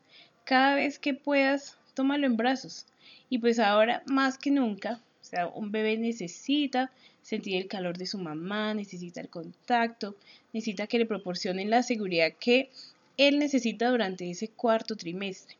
Cada 0.44 0.76
vez 0.76 1.00
que 1.00 1.14
puedas, 1.14 1.76
tómalo 1.94 2.26
en 2.26 2.36
brazos. 2.36 2.86
Y 3.28 3.38
pues 3.38 3.58
ahora 3.58 4.04
más 4.06 4.38
que 4.38 4.52
nunca, 4.52 5.00
o 5.20 5.24
sea, 5.24 5.48
un 5.48 5.72
bebé 5.72 5.96
necesita 5.96 6.92
sentir 7.22 7.56
el 7.56 7.68
calor 7.68 7.96
de 7.96 8.06
su 8.06 8.18
mamá, 8.18 8.74
necesita 8.74 9.20
el 9.20 9.28
contacto, 9.28 10.14
necesita 10.52 10.86
que 10.86 10.98
le 10.98 11.06
proporcionen 11.06 11.70
la 11.70 11.82
seguridad 11.82 12.32
que 12.38 12.70
él 13.16 13.38
necesita 13.38 13.88
durante 13.90 14.30
ese 14.30 14.48
cuarto 14.48 14.96
trimestre. 14.96 15.56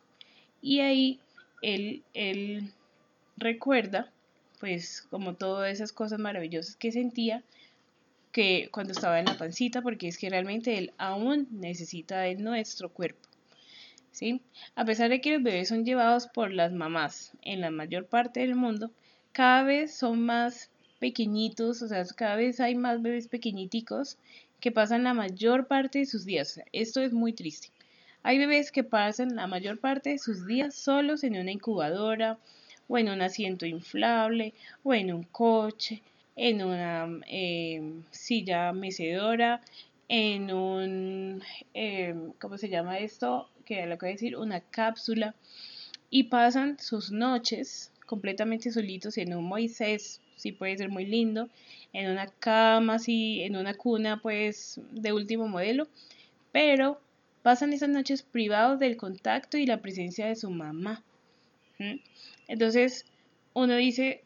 Y 0.61 0.81
ahí 0.81 1.21
él, 1.63 2.03
él 2.15 2.73
recuerda, 3.37 4.11
pues 4.61 5.03
como 5.11 5.35
todas 5.35 5.73
esas 5.73 5.93
cosas 5.93 6.19
maravillosas 6.19 6.77
que 6.77 6.93
sentía 6.93 7.43
que 8.33 8.69
cuando 8.73 8.93
estaba 8.93 9.21
en 9.21 9.27
la 9.27 9.37
pancita, 9.37 9.83
porque 9.83 10.09
es 10.09 10.19
que 10.19 10.31
realmente 10.31 10.79
él 10.79 10.93
aún 10.99 11.47
necesita 11.51 12.21
de 12.21 12.35
nuestro 12.37 12.89
cuerpo. 12.89 13.29
A 14.75 14.85
pesar 14.85 15.09
de 15.09 15.21
que 15.21 15.33
los 15.33 15.43
bebés 15.43 15.69
son 15.69 15.85
llevados 15.85 16.27
por 16.29 16.53
las 16.53 16.71
mamás 16.73 17.33
en 17.43 17.61
la 17.61 17.71
mayor 17.71 18.07
parte 18.07 18.41
del 18.41 18.55
mundo, 18.55 18.91
cada 19.33 19.63
vez 19.63 19.95
son 19.95 20.21
más 20.21 20.71
pequeñitos, 20.99 21.83
o 21.83 21.89
sea, 21.89 22.05
cada 22.15 22.37
vez 22.37 22.61
hay 22.61 22.75
más 22.75 23.01
bebés 23.01 23.29
pequeñiticos 23.29 24.19
que 24.61 24.71
pasan 24.71 25.03
la 25.03 25.15
mayor 25.15 25.67
parte 25.67 26.01
de 26.01 26.07
sus 26.07 26.25
días. 26.25 26.61
esto 26.73 27.01
es 27.01 27.13
muy 27.13 27.33
triste. 27.33 27.69
Hay 28.23 28.39
bebés 28.39 28.71
que 28.71 28.85
pasan 28.85 29.35
la 29.35 29.47
mayor 29.47 29.81
parte 29.81 30.11
de 30.11 30.19
sus 30.19 30.47
días 30.47 30.75
solos 30.75 31.25
en 31.25 31.37
una 31.37 31.51
incubadora, 31.51 32.39
o 32.89 32.99
en 32.99 33.09
un 33.09 33.23
asiento 33.23 33.67
inflable, 33.67 34.53
o 34.85 34.93
en 34.95 35.13
un 35.13 35.25
coche, 35.25 36.03
en 36.37 36.63
una 36.63 37.21
em, 37.27 38.03
silla 38.11 38.73
mecedora, 38.73 39.61
en 40.09 40.53
un, 40.53 41.43
em, 41.75 42.33
¿cómo 42.41 42.59
se 42.59 42.69
llama 42.69 42.99
esto? 42.99 43.49
que 43.65 43.87
lo 43.87 43.97
que 43.99 44.07
voy 44.07 44.11
a 44.11 44.13
decir, 44.13 44.37
una 44.37 44.61
cápsula, 44.61 45.35
y 46.11 46.25
pasan 46.25 46.79
sus 46.79 47.11
noches 47.11 47.93
completamente 48.07 48.71
solitos 48.71 49.17
en 49.19 49.35
un 49.35 49.45
Moisés, 49.45 50.21
sí 50.37 50.53
puede 50.53 50.77
ser 50.77 50.91
muy 50.91 51.07
lindo, 51.07 51.49
en 51.93 52.11
una 52.11 52.27
cama, 52.27 52.95
así, 52.95 53.43
en 53.43 53.57
una 53.57 53.75
cuna, 53.75 54.21
pues, 54.21 54.81
de 54.91 55.13
último 55.13 55.49
modelo, 55.49 55.89
pero 56.53 57.01
pasan 57.43 57.73
esas 57.73 57.89
noches 57.89 58.23
privados 58.23 58.79
del 58.79 58.97
contacto 58.97 59.57
y 59.57 59.67
la 59.67 59.81
presencia 59.81 60.27
de 60.27 60.37
su 60.37 60.51
mamá. 60.51 61.03
Entonces, 62.47 63.07
uno 63.55 63.75
dice, 63.77 64.23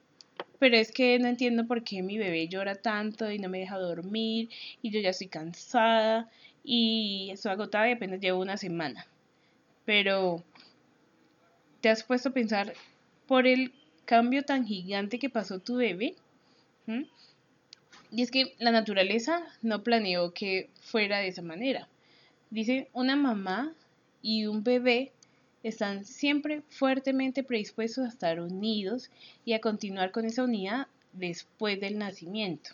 pero 0.59 0.77
es 0.77 0.93
que 0.93 1.19
no 1.19 1.29
entiendo 1.29 1.67
por 1.67 1.85
qué 1.85 2.03
mi 2.03 2.19
bebé 2.19 2.49
llora 2.49 2.75
tanto 2.75 3.31
y 3.31 3.39
no 3.39 3.49
me 3.49 3.59
deja 3.59 3.79
dormir 3.79 4.49
y 4.83 4.91
yo 4.91 5.01
ya 5.01 5.11
estoy 5.11 5.29
cansada 5.29 6.31
y 6.65 7.31
estoy 7.33 7.53
agotada 7.53 7.89
y 7.89 7.93
apenas 7.93 8.21
llevo 8.21 8.41
una 8.41 8.57
semana 8.57 9.07
pero 9.87 10.43
¿te 11.81 11.89
has 11.89 12.03
puesto 12.03 12.29
a 12.29 12.33
pensar 12.33 12.75
por 13.27 13.47
el 13.47 13.73
cambio 14.05 14.43
tan 14.45 14.67
gigante 14.67 15.19
que 15.19 15.31
pasó 15.31 15.61
tu 15.61 15.77
bebé? 15.77 16.15
¿Mm? 16.87 17.05
Y 18.11 18.23
es 18.23 18.31
que 18.31 18.55
la 18.59 18.73
naturaleza 18.73 19.47
no 19.63 19.83
planeó 19.83 20.33
que 20.33 20.71
fuera 20.81 21.19
de 21.19 21.29
esa 21.29 21.43
manera. 21.43 21.89
Dice, 22.51 22.89
una 22.93 23.17
mamá 23.17 23.73
y 24.23 24.47
un 24.47 24.63
bebé 24.63 25.13
están 25.63 26.05
siempre 26.05 26.63
fuertemente 26.69 27.43
predispuestos 27.43 28.05
a 28.05 28.09
estar 28.09 28.41
unidos 28.41 29.11
y 29.45 29.53
a 29.53 29.61
continuar 29.61 30.13
con 30.13 30.25
esa 30.25 30.45
unidad 30.45 30.87
después 31.13 31.81
del 31.81 31.99
nacimiento. 31.99 32.71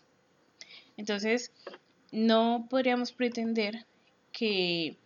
Entonces, 0.96 1.52
no 2.10 2.66
podríamos 2.68 3.12
pretender 3.12 3.86
que 4.32 4.96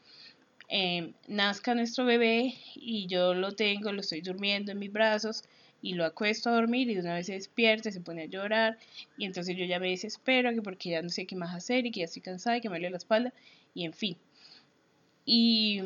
Em, 0.69 1.13
nazca 1.29 1.75
nuestro 1.77 2.05
bebé 2.05 2.55
y 2.75 3.07
yo 3.07 3.35
lo 3.35 3.53
tengo, 3.53 3.93
lo 3.93 4.01
estoy 4.01 4.21
durmiendo 4.21 4.73
en 4.73 4.81
mis 4.81 4.93
brazos 4.93 5.45
y 5.81 5.95
lo 5.95 6.05
acuesto 6.05 6.51
a 6.51 6.55
dormir 6.55 6.91
y 6.91 6.95
de 6.95 7.01
una 7.03 7.15
vez 7.15 7.27
se 7.27 7.35
despierta, 7.35 7.93
se 7.93 8.01
pone 8.01 8.23
a 8.23 8.27
llorar 8.27 8.77
y 9.17 9.27
entonces 9.27 9.57
yo 9.57 9.65
ya 9.65 9.79
me 9.79 9.91
desespero 9.91 10.53
que 10.53 10.63
porque 10.63 10.91
ya 10.91 11.03
no 11.03 11.09
sé 11.09 11.25
qué 11.25 11.37
más 11.37 11.55
hacer 11.55 11.87
y 11.87 11.93
que 11.93 12.01
ya 12.01 12.07
estoy 12.07 12.23
cansada 12.23 12.57
y 12.57 12.61
que 12.61 12.69
me 12.69 12.77
duele 12.77 12.91
la 12.91 12.97
espalda 12.97 13.33
y 13.75 13.85
en 13.85 13.93
fin. 13.93 14.17
Y, 15.25 15.83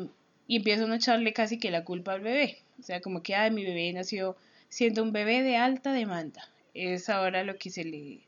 y 0.51 0.57
empiezo 0.57 0.85
a 0.85 0.95
echarle 0.95 1.31
casi 1.31 1.59
que 1.59 1.71
la 1.71 1.85
culpa 1.85 2.11
al 2.11 2.19
bebé. 2.19 2.57
O 2.77 2.83
sea, 2.83 2.99
como 2.99 3.23
que, 3.23 3.35
ay, 3.35 3.51
mi 3.51 3.63
bebé 3.63 3.93
nació 3.93 4.35
siendo 4.67 5.01
un 5.01 5.13
bebé 5.13 5.43
de 5.43 5.55
alta 5.55 5.93
demanda. 5.93 6.43
Es 6.73 7.07
ahora 7.07 7.45
lo 7.45 7.55
que 7.55 7.69
se 7.69 7.85
le, 7.85 8.19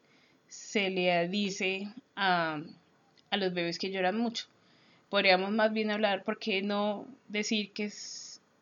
se 0.48 0.90
le 0.90 1.28
dice 1.28 1.90
a, 2.16 2.62
a 3.30 3.38
los 3.38 3.54
bebés 3.54 3.78
que 3.78 3.92
lloran 3.92 4.18
mucho 4.18 4.46
podríamos 5.10 5.52
más 5.52 5.72
bien 5.72 5.92
hablar, 5.92 6.24
¿por 6.24 6.40
qué 6.40 6.64
no 6.64 7.06
decir 7.28 7.72
que 7.72 7.92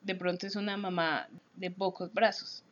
de 0.01 0.15
pronto 0.15 0.47
es 0.47 0.57
una 0.57 0.75
mamá 0.75 1.29
de 1.55 1.71
pocos 1.71 2.11
brazos? 2.13 2.65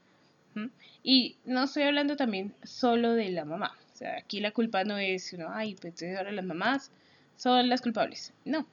Y 1.02 1.38
no 1.46 1.64
estoy 1.64 1.84
hablando 1.84 2.18
también 2.18 2.54
solo 2.64 3.14
de 3.14 3.30
la 3.30 3.46
mamá. 3.46 3.78
O 3.94 3.96
sea, 3.96 4.18
aquí 4.18 4.42
la 4.42 4.52
culpa 4.52 4.84
no 4.84 4.98
es, 4.98 5.32
¿no? 5.32 5.48
ay, 5.54 5.76
pues 5.76 5.94
entonces 5.94 6.18
ahora 6.18 6.34
las 6.34 6.44
mamás 6.44 6.92
son 7.38 7.70
las 7.70 7.82
culpables. 7.82 8.34
No. 8.44 8.68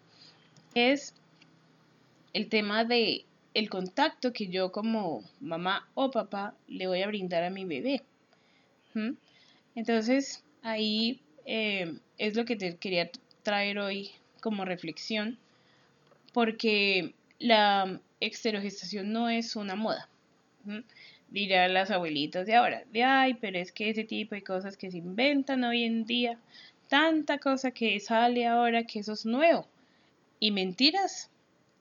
Es 0.74 1.14
el 2.36 2.50
tema 2.50 2.84
de 2.84 3.24
el 3.54 3.70
contacto 3.70 4.34
que 4.34 4.48
yo 4.48 4.70
como 4.70 5.24
mamá 5.40 5.88
o 5.94 6.10
papá 6.10 6.54
le 6.68 6.86
voy 6.86 7.00
a 7.00 7.06
brindar 7.06 7.42
a 7.42 7.48
mi 7.48 7.64
bebé. 7.64 8.02
Entonces, 9.74 10.44
ahí 10.62 11.22
eh, 11.46 11.98
es 12.18 12.36
lo 12.36 12.44
que 12.44 12.56
te 12.56 12.76
quería 12.76 13.10
traer 13.42 13.78
hoy 13.78 14.10
como 14.42 14.66
reflexión, 14.66 15.38
porque 16.34 17.14
la 17.38 18.02
exterogestación 18.20 19.12
no 19.12 19.30
es 19.30 19.56
una 19.56 19.74
moda. 19.74 20.06
Dirán 21.30 21.72
las 21.72 21.90
abuelitas 21.90 22.44
de 22.46 22.54
ahora, 22.54 22.84
de 22.92 23.02
ay, 23.02 23.32
pero 23.40 23.58
es 23.58 23.72
que 23.72 23.88
ese 23.88 24.04
tipo 24.04 24.34
de 24.34 24.42
cosas 24.42 24.76
que 24.76 24.90
se 24.90 24.98
inventan 24.98 25.64
hoy 25.64 25.84
en 25.84 26.04
día, 26.04 26.38
tanta 26.88 27.38
cosa 27.38 27.70
que 27.70 27.98
sale 27.98 28.46
ahora 28.46 28.84
que 28.84 28.98
eso 28.98 29.14
es 29.14 29.24
nuevo. 29.24 29.66
Y 30.38 30.50
mentiras, 30.50 31.30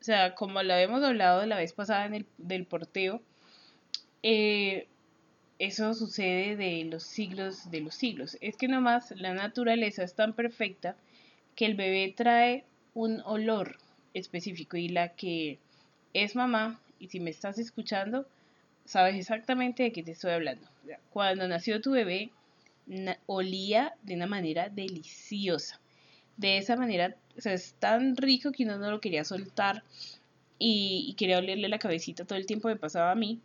sea, 0.05 0.35
como 0.35 0.61
lo 0.63 0.73
habíamos 0.73 1.03
hablado 1.03 1.45
la 1.45 1.57
vez 1.57 1.73
pasada 1.73 2.05
en 2.05 2.13
el 2.13 2.25
del 2.37 2.65
porteo, 2.65 3.21
eh, 4.23 4.87
eso 5.59 5.93
sucede 5.93 6.55
de 6.55 6.85
los 6.85 7.03
siglos 7.03 7.71
de 7.71 7.81
los 7.81 7.95
siglos. 7.95 8.37
Es 8.41 8.57
que 8.57 8.67
nomás 8.67 9.11
la 9.11 9.33
naturaleza 9.33 10.03
es 10.03 10.15
tan 10.15 10.33
perfecta 10.33 10.95
que 11.55 11.65
el 11.65 11.75
bebé 11.75 12.13
trae 12.15 12.65
un 12.93 13.21
olor 13.25 13.77
específico 14.13 14.77
y 14.77 14.89
la 14.89 15.09
que 15.09 15.59
es 16.13 16.35
mamá, 16.35 16.79
y 16.99 17.07
si 17.07 17.19
me 17.19 17.29
estás 17.29 17.57
escuchando, 17.57 18.25
sabes 18.85 19.15
exactamente 19.15 19.83
de 19.83 19.91
qué 19.91 20.03
te 20.03 20.11
estoy 20.11 20.31
hablando. 20.31 20.67
Cuando 21.11 21.47
nació 21.47 21.81
tu 21.81 21.91
bebé, 21.91 22.29
olía 23.25 23.95
de 24.03 24.15
una 24.15 24.27
manera 24.27 24.69
deliciosa. 24.69 25.79
De 26.37 26.57
esa 26.57 26.75
manera, 26.75 27.15
o 27.37 27.41
sea, 27.41 27.53
es 27.53 27.73
tan 27.79 28.15
rico 28.17 28.51
que 28.51 28.63
uno 28.63 28.77
no 28.77 28.91
lo 28.91 29.01
quería 29.01 29.23
soltar 29.23 29.83
y, 30.59 31.05
y 31.09 31.13
quería 31.15 31.39
olerle 31.39 31.67
la 31.69 31.79
cabecita 31.79 32.25
todo 32.25 32.37
el 32.37 32.45
tiempo, 32.45 32.67
me 32.67 32.75
pasaba 32.75 33.11
a 33.11 33.15
mí 33.15 33.41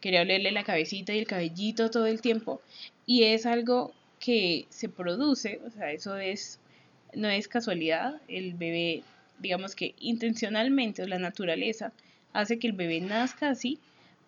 quería 0.00 0.22
olerle 0.22 0.52
la 0.52 0.64
cabecita 0.64 1.12
y 1.12 1.18
el 1.18 1.26
cabellito 1.26 1.90
todo 1.90 2.06
el 2.06 2.20
tiempo. 2.20 2.60
Y 3.06 3.24
es 3.24 3.46
algo 3.46 3.92
que 4.20 4.66
se 4.68 4.88
produce, 4.88 5.60
o 5.66 5.70
sea, 5.70 5.92
eso 5.92 6.16
es, 6.16 6.60
no 7.14 7.28
es 7.28 7.48
casualidad, 7.48 8.20
el 8.28 8.54
bebé, 8.54 9.02
digamos 9.38 9.74
que 9.74 9.94
intencionalmente, 9.98 11.02
o 11.02 11.06
la 11.06 11.18
naturaleza, 11.18 11.92
hace 12.32 12.58
que 12.58 12.66
el 12.68 12.72
bebé 12.72 13.00
nazca 13.00 13.50
así 13.50 13.78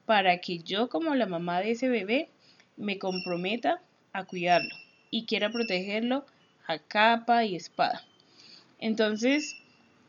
para 0.06 0.38
que 0.38 0.58
yo 0.58 0.88
como 0.88 1.14
la 1.14 1.26
mamá 1.26 1.60
de 1.60 1.72
ese 1.72 1.88
bebé 1.88 2.28
me 2.76 2.98
comprometa 2.98 3.80
a 4.12 4.24
cuidarlo 4.24 4.74
y 5.10 5.26
quiera 5.26 5.50
protegerlo 5.50 6.24
a 6.66 6.78
capa 6.78 7.44
y 7.44 7.56
espada. 7.56 8.02
Entonces, 8.80 9.56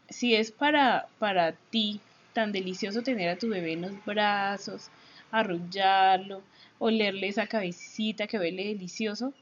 si 0.10 0.36
es 0.36 0.51
para, 0.51 1.08
para 1.20 1.54
ti 1.54 2.00
tan 2.34 2.51
delicioso 2.51 3.04
tener 3.04 3.30
a 3.30 3.38
tu 3.38 3.50
bebé 3.50 3.74
en 3.74 3.82
los 3.82 4.06
brazos, 4.06 4.90
arrullarlo, 5.32 6.42
olerle 6.80 7.28
esa 7.28 7.48
cabecita 7.48 8.28
que 8.28 8.40
huele 8.40 8.66
delicioso, 8.66 9.34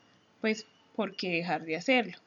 pues 0.42 0.66
¿por 0.96 1.16
qué 1.16 1.30
dejar 1.30 1.64
de 1.66 1.76
hacerlo? 1.76 2.18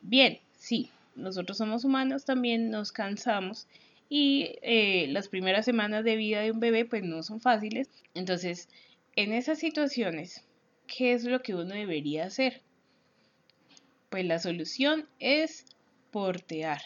Bien, 0.00 0.38
sí, 0.56 0.90
nosotros 1.14 1.58
somos 1.58 1.84
humanos, 1.84 2.24
también 2.24 2.70
nos 2.70 2.92
cansamos 2.92 3.66
y 4.08 4.56
eh, 4.62 5.06
las 5.08 5.28
primeras 5.28 5.64
semanas 5.64 6.04
de 6.04 6.16
vida 6.16 6.40
de 6.40 6.50
un 6.50 6.60
bebé 6.60 6.84
pues 6.84 7.02
no 7.02 7.22
son 7.22 7.40
fáciles. 7.40 7.88
Entonces, 8.14 8.68
en 9.16 9.32
esas 9.32 9.58
situaciones, 9.58 10.44
¿qué 10.86 11.12
es 11.12 11.24
lo 11.24 11.42
que 11.42 11.54
uno 11.54 11.74
debería 11.74 12.26
hacer? 12.26 12.62
Pues 14.10 14.24
la 14.24 14.38
solución 14.38 15.06
es 15.18 15.66
portear. 16.14 16.80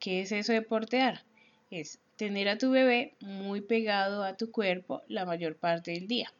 ¿Qué 0.00 0.22
es 0.22 0.32
eso 0.32 0.52
de 0.52 0.62
portear? 0.62 1.22
Es 1.70 2.00
tener 2.16 2.48
a 2.48 2.58
tu 2.58 2.72
bebé 2.72 3.14
muy 3.20 3.60
pegado 3.60 4.24
a 4.24 4.36
tu 4.36 4.50
cuerpo 4.50 5.00
la 5.06 5.24
mayor 5.24 5.54
parte 5.54 5.92
del 5.92 6.08
día. 6.08 6.32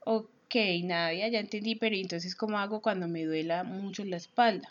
Ok, 0.00 0.54
Nadia, 0.82 1.28
ya 1.28 1.40
entendí, 1.40 1.76
pero 1.76 1.96
entonces 1.96 2.36
¿cómo 2.36 2.58
hago 2.58 2.82
cuando 2.82 3.08
me 3.08 3.24
duela 3.24 3.64
mucho 3.64 4.04
la 4.04 4.18
espalda? 4.18 4.70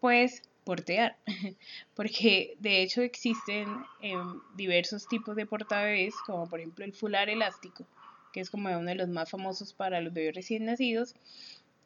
Pues 0.00 0.42
portear, 0.64 1.16
porque 1.94 2.58
de 2.58 2.82
hecho 2.82 3.00
existen 3.00 3.66
em, 4.02 4.38
diversos 4.56 5.08
tipos 5.08 5.34
de 5.34 5.46
portabebés, 5.46 6.14
como 6.26 6.46
por 6.46 6.60
ejemplo 6.60 6.84
el 6.84 6.92
fular 6.92 7.30
elástico, 7.30 7.86
que 8.34 8.40
es 8.40 8.50
como 8.50 8.68
uno 8.68 8.90
de 8.90 8.96
los 8.96 9.08
más 9.08 9.30
famosos 9.30 9.72
para 9.72 10.02
los 10.02 10.12
bebés 10.12 10.34
recién 10.34 10.66
nacidos, 10.66 11.14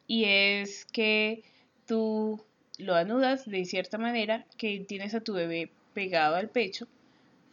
y 0.05 0.25
es 0.25 0.83
que 0.83 1.45
tú 1.87 2.43
lo 2.77 2.95
anudas 2.95 3.45
de 3.45 3.65
cierta 3.65 3.97
manera 3.97 4.45
que 4.57 4.79
tienes 4.81 5.13
a 5.15 5.21
tu 5.21 5.33
bebé 5.33 5.71
pegado 5.93 6.35
al 6.35 6.49
pecho 6.49 6.87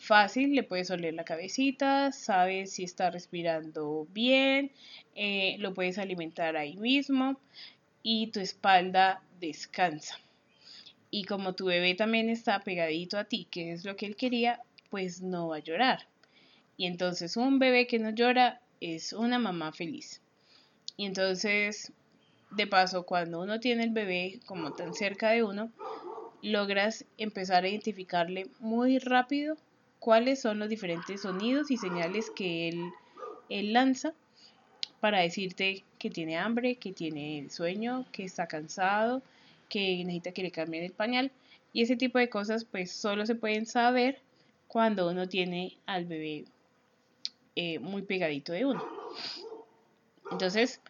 fácil, 0.03 0.55
le 0.55 0.65
puedes 0.65 0.91
oler 0.91 1.15
la 1.15 1.25
cabecita, 1.25 2.11
sabes 2.11 2.73
si 2.73 2.83
está 2.83 3.11
respirando 3.11 4.07
bien, 4.13 4.73
eh, 5.15 5.57
lo 5.61 5.75
puedes 5.75 5.97
alimentar 5.97 6.57
ahí 6.57 6.77
mismo 6.77 7.39
y 8.03 8.27
tu 8.29 8.41
espalda 8.41 9.23
descansa. 9.41 10.19
Y 11.11 11.25
como 11.25 11.55
tu 11.55 11.67
bebé 11.67 11.95
también 11.95 12.31
está 12.31 12.61
pegadito 12.61 13.17
a 13.17 13.25
ti, 13.25 13.47
que 13.51 13.73
es 13.73 13.85
lo 13.85 13.95
que 13.97 14.07
él 14.07 14.17
quería, 14.17 14.61
pues 14.91 15.23
no 15.23 15.49
va 15.49 15.57
a 15.57 15.61
llorar. 15.61 16.09
Y 16.77 16.87
entonces 16.87 17.37
un 17.37 17.59
bebé 17.61 17.87
que 17.87 18.01
no 18.01 18.11
llora 18.11 18.61
es 18.81 19.13
una 19.13 19.39
mamá 19.39 19.73
feliz. 19.73 20.21
Y 20.97 21.07
entonces, 21.07 21.93
de 22.57 22.67
paso, 22.67 23.05
cuando 23.05 23.41
uno 23.41 23.61
tiene 23.61 23.85
el 23.85 23.91
bebé 23.91 24.41
como 24.47 24.73
tan 24.73 24.95
cerca 24.95 25.31
de 25.31 25.43
uno, 25.43 25.71
logras 26.43 27.05
empezar 27.19 27.65
a 27.65 27.69
identificarle 27.69 28.49
muy 28.59 28.99
rápido 28.99 29.57
cuáles 29.99 30.41
son 30.41 30.59
los 30.59 30.69
diferentes 30.69 31.23
sonidos 31.23 31.71
y 31.71 31.77
señales 31.77 32.31
que 32.31 32.69
él, 32.69 33.73
lanza 33.73 34.15
para 35.01 35.21
decirte 35.21 35.85
que 35.99 36.11
tiene 36.11 36.39
hambre, 36.39 36.77
que 36.77 36.93
tiene 36.93 37.49
sueño, 37.51 38.07
que 38.13 38.25
está 38.25 38.47
cansado, 38.47 39.23
que 39.69 40.03
necesita 40.05 40.33
que 40.33 40.43
le 40.43 40.51
cambien 40.51 40.85
el 40.85 40.93
pañal. 40.93 41.31
Y 41.73 41.83
ese 41.83 41.97
tipo 41.97 42.19
de 42.19 42.29
cosas 42.29 42.65
pues 42.65 42.91
solo 42.91 43.27
se 43.27 43.35
pueden 43.35 43.67
saber 43.67 44.21
cuando 44.69 45.09
uno 45.11 45.29
tiene 45.29 45.77
al 45.87 46.07
bebé 46.07 46.47
eh, 47.55 47.79
muy 47.79 48.03
pegadito 48.03 48.53
de 48.53 48.65
uno. 48.65 48.83
Entonces, 50.31 50.81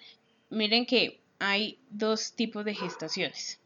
miren 0.50 0.86
que 0.86 1.21
hay 1.42 1.76
dos 1.90 2.34
tipos 2.34 2.64
de 2.64 2.72
gestaciones. 2.72 3.58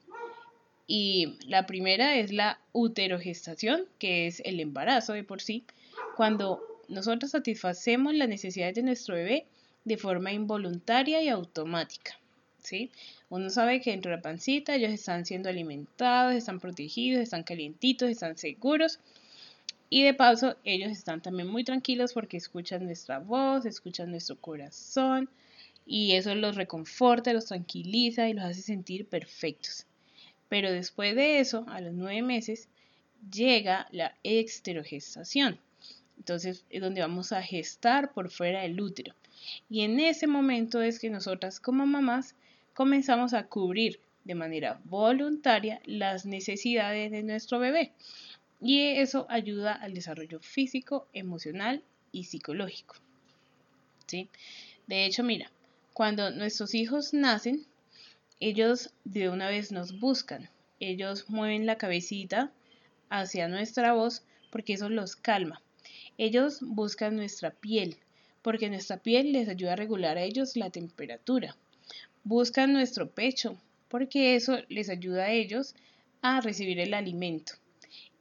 Y 0.87 1.37
la 1.47 1.67
primera 1.67 2.17
es 2.17 2.33
la 2.33 2.59
uterogestación, 2.73 3.85
que 3.99 4.27
es 4.27 4.41
el 4.47 4.61
embarazo 4.61 5.13
de 5.13 5.25
por 5.25 5.43
sí, 5.43 5.63
cuando 6.17 6.63
nosotros 6.89 7.33
satisfacemos 7.33 8.15
las 8.15 8.31
necesidades 8.31 8.77
de 8.77 8.83
nuestro 8.83 9.17
bebé 9.17 9.45
de 9.85 9.99
forma 9.99 10.33
involuntaria 10.33 11.21
y 11.21 11.29
automática. 11.29 12.19
¿sí? 12.63 12.91
Uno 13.29 13.51
sabe 13.51 13.83
que 13.83 13.91
dentro 13.91 14.11
de 14.11 14.17
la 14.17 14.23
pancita 14.23 14.75
ellos 14.75 14.93
están 14.93 15.27
siendo 15.27 15.51
alimentados, 15.51 16.35
están 16.35 16.61
protegidos, 16.61 17.21
están 17.21 17.43
calientitos, 17.43 18.09
están 18.09 18.39
seguros. 18.39 19.01
Y 19.91 20.03
de 20.03 20.15
paso, 20.15 20.57
ellos 20.65 20.91
están 20.91 21.21
también 21.21 21.49
muy 21.49 21.63
tranquilos 21.63 22.15
porque 22.15 22.39
escuchan 22.39 22.87
nuestra 22.87 23.19
voz, 23.19 23.67
escuchan 23.67 24.11
nuestro 24.11 24.41
corazón 24.41 25.29
y 25.87 26.13
eso 26.13 26.35
los 26.35 26.57
reconforta, 26.57 27.33
los 27.33 27.47
tranquiliza 27.47 28.29
y 28.29 28.35
los 28.35 28.45
hace 28.45 28.61
sentir 28.61 29.07
perfectos. 29.07 29.87
Pero 30.49 30.71
después 30.73 31.15
de 31.15 31.39
eso, 31.39 31.65
a 31.69 31.81
los 31.81 31.95
nueve 31.95 32.23
meses, 32.23 32.69
llega 33.33 33.87
la 33.93 34.15
exterogestación. 34.25 35.59
Entonces 36.19 36.65
es 36.71 36.81
donde 36.81 37.01
vamos 37.01 37.33
a 37.33 37.43
gestar 37.43 38.13
por 38.13 38.31
fuera 38.31 38.63
del 38.63 38.81
útero. 38.81 39.15
Y 39.71 39.83
en 39.83 40.01
ese 40.01 40.27
momento 40.27 40.83
es 40.83 40.99
que 40.99 41.11
nosotras 41.11 41.61
como 41.61 41.87
mamás 41.87 42.35
comenzamos 42.75 43.33
a 43.33 43.47
cubrir 43.47 44.01
de 44.25 44.35
manera 44.35 44.81
voluntaria 44.85 45.81
las 45.85 46.27
necesidades 46.27 47.13
de 47.13 47.23
nuestro 47.23 47.61
bebé. 47.61 47.93
Y 48.61 48.81
eso 48.81 49.27
ayuda 49.29 49.73
al 49.73 49.95
desarrollo 49.95 50.41
físico, 50.41 51.07
emocional 51.13 51.83
y 52.11 52.25
psicológico. 52.25 52.97
¿Sí? 54.07 54.29
De 54.87 55.05
hecho, 55.05 55.23
mira, 55.23 55.51
cuando 55.97 56.31
nuestros 56.31 56.75
hijos 56.75 57.15
nacen, 57.15 57.65
ellos 58.39 58.93
de 59.05 59.31
una 59.31 59.49
vez 59.49 59.73
nos 59.73 59.99
buscan, 59.99 60.51
ellos 60.79 61.31
mueven 61.31 61.65
la 61.65 61.79
cabecita 61.79 62.53
hacia 63.09 63.49
nuestra 63.49 63.95
voz 63.95 64.23
porque 64.51 64.75
eso 64.75 64.91
los 64.91 65.17
calma. 65.17 65.63
Ellos 66.19 66.59
buscan 66.61 67.17
nuestra 67.17 67.51
piel 67.51 67.97
porque 68.43 68.69
nuestra 68.69 68.99
piel 68.99 69.33
les 69.33 69.49
ayuda 69.49 69.73
a 69.73 69.77
regular 69.77 70.19
a 70.19 70.23
ellos 70.23 70.55
la 70.55 70.69
temperatura. 70.69 71.57
Buscan 72.25 72.75
nuestro 72.75 73.09
pecho 73.09 73.57
porque 73.89 74.37
eso 74.37 74.59
les 74.69 74.91
ayuda 74.91 75.25
a 75.25 75.33
ellos 75.33 75.75
a 76.21 76.43
recibir 76.43 76.79
el 76.79 76.93
alimento. 76.93 77.55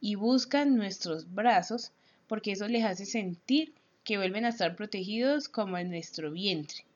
Y 0.00 0.14
buscan 0.14 0.76
nuestros 0.76 1.34
brazos 1.34 1.92
porque 2.26 2.52
eso 2.52 2.68
les 2.68 2.84
hace 2.86 3.04
sentir 3.04 3.74
que 4.02 4.16
vuelven 4.16 4.46
a 4.46 4.48
estar 4.48 4.76
protegidos 4.76 5.50
como 5.50 5.76
en 5.76 5.90
nuestro 5.90 6.30
vientre. 6.30 6.86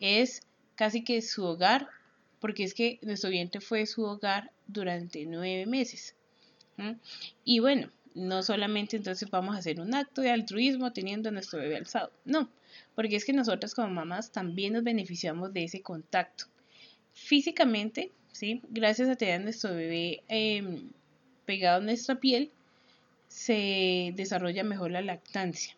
Es 0.00 0.40
casi 0.74 1.04
que 1.04 1.22
su 1.22 1.44
hogar 1.44 1.88
porque 2.40 2.64
es 2.64 2.74
que 2.74 2.98
nuestro 3.02 3.30
vientre 3.30 3.60
fue 3.60 3.86
su 3.86 4.02
hogar 4.02 4.50
durante 4.66 5.24
nueve 5.26 5.66
meses. 5.66 6.14
Y 7.44 7.58
bueno, 7.60 7.90
no 8.14 8.42
solamente 8.42 8.96
entonces 8.96 9.30
vamos 9.30 9.54
a 9.54 9.58
hacer 9.58 9.80
un 9.80 9.94
acto 9.94 10.22
de 10.22 10.30
altruismo 10.30 10.92
teniendo 10.92 11.28
a 11.28 11.32
nuestro 11.32 11.58
bebé 11.58 11.76
alzado, 11.76 12.10
no, 12.24 12.48
porque 12.94 13.16
es 13.16 13.24
que 13.26 13.34
nosotras 13.34 13.74
como 13.74 13.88
mamás 13.88 14.32
también 14.32 14.72
nos 14.72 14.82
beneficiamos 14.82 15.52
de 15.52 15.64
ese 15.64 15.82
contacto. 15.82 16.46
Físicamente, 17.12 18.10
¿sí? 18.32 18.62
gracias 18.70 19.10
a 19.10 19.16
tener 19.16 19.40
a 19.40 19.44
nuestro 19.44 19.74
bebé 19.74 20.22
em, 20.28 20.90
pegado 21.44 21.78
a 21.78 21.84
nuestra 21.84 22.14
piel, 22.18 22.50
se 23.28 24.12
desarrolla 24.16 24.64
mejor 24.64 24.90
la 24.90 25.02
lactancia. 25.02 25.76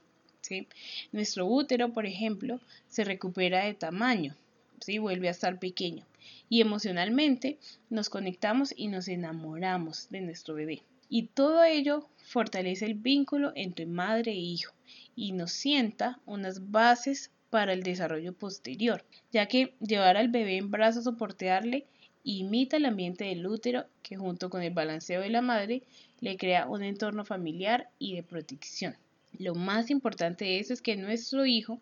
Nuestro 1.13 1.47
útero, 1.47 1.93
por 1.93 2.07
ejemplo, 2.07 2.61
se 2.89 3.05
recupera 3.05 3.65
de 3.65 3.75
tamaño, 3.75 4.37
¿sí? 4.81 4.99
vuelve 4.99 5.29
a 5.29 5.33
estar 5.33 5.59
pequeño 5.59 6.05
y 6.49 6.61
emocionalmente 6.61 7.59
nos 7.91 8.11
conectamos 8.11 8.75
y 8.77 8.89
nos 8.89 9.09
enamoramos 9.09 10.09
de 10.11 10.21
nuestro 10.21 10.55
bebé. 10.55 10.83
Y 11.09 11.29
todo 11.29 11.65
ello 11.65 12.09
fortalece 12.19 12.87
el 12.87 12.95
vínculo 12.95 13.53
entre 13.55 13.87
madre 13.87 14.33
e 14.33 14.37
hijo 14.37 14.75
y 15.17 15.33
nos 15.33 15.53
sienta 15.53 16.21
unas 16.27 16.71
bases 16.71 17.31
para 17.51 17.73
el 17.73 17.83
desarrollo 17.83 18.33
posterior, 18.33 19.05
ya 19.31 19.47
que 19.47 19.75
llevar 19.81 20.17
al 20.17 20.29
bebé 20.29 20.57
en 20.57 20.71
brazos 20.71 21.07
o 21.07 21.17
portearle 21.17 21.87
imita 22.25 22.77
el 22.77 22.87
ambiente 22.87 23.25
del 23.25 23.47
útero 23.47 23.87
que 24.03 24.17
junto 24.17 24.49
con 24.49 24.63
el 24.63 24.73
balanceo 24.73 25.21
de 25.21 25.31
la 25.31 25.43
madre 25.43 25.83
le 26.21 26.37
crea 26.37 26.67
un 26.67 26.83
entorno 26.83 27.25
familiar 27.25 27.91
y 27.99 28.15
de 28.15 28.23
protección. 28.23 28.97
Lo 29.39 29.55
más 29.55 29.91
importante 29.91 30.45
de 30.45 30.59
eso 30.59 30.73
es 30.73 30.83
que 30.83 30.97
nuestro 30.97 31.47
hijo 31.47 31.81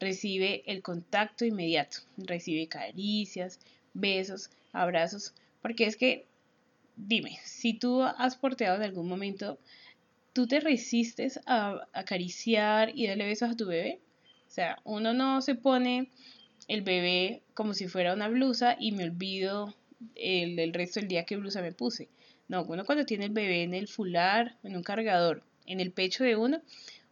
recibe 0.00 0.62
el 0.66 0.82
contacto 0.82 1.44
inmediato, 1.44 1.98
recibe 2.16 2.68
caricias, 2.68 3.60
besos, 3.94 4.50
abrazos, 4.72 5.34
porque 5.62 5.86
es 5.86 5.96
que, 5.96 6.26
dime, 6.96 7.38
si 7.44 7.74
tú 7.74 8.02
has 8.02 8.36
porteado 8.36 8.76
en 8.76 8.82
algún 8.82 9.08
momento, 9.08 9.58
¿tú 10.32 10.46
te 10.46 10.60
resistes 10.60 11.40
a 11.46 11.86
acariciar 11.92 12.92
y 12.94 13.06
darle 13.06 13.26
besos 13.26 13.50
a 13.50 13.56
tu 13.56 13.66
bebé? 13.66 14.00
O 14.46 14.50
sea, 14.50 14.78
uno 14.84 15.12
no 15.12 15.40
se 15.40 15.54
pone 15.54 16.10
el 16.68 16.82
bebé 16.82 17.42
como 17.54 17.74
si 17.74 17.88
fuera 17.88 18.14
una 18.14 18.28
blusa 18.28 18.76
y 18.78 18.92
me 18.92 19.04
olvido 19.04 19.74
el, 20.14 20.72
resto 20.72 21.00
del 21.00 21.08
día 21.08 21.24
qué 21.24 21.36
blusa 21.36 21.62
me 21.62 21.72
puse. 21.72 22.08
No, 22.48 22.62
uno 22.64 22.84
cuando 22.84 23.04
tiene 23.06 23.26
el 23.26 23.32
bebé 23.32 23.62
en 23.62 23.74
el 23.74 23.88
fular, 23.88 24.56
en 24.62 24.76
un 24.76 24.82
cargador, 24.82 25.42
en 25.66 25.80
el 25.80 25.92
pecho 25.92 26.24
de 26.24 26.36
uno, 26.36 26.62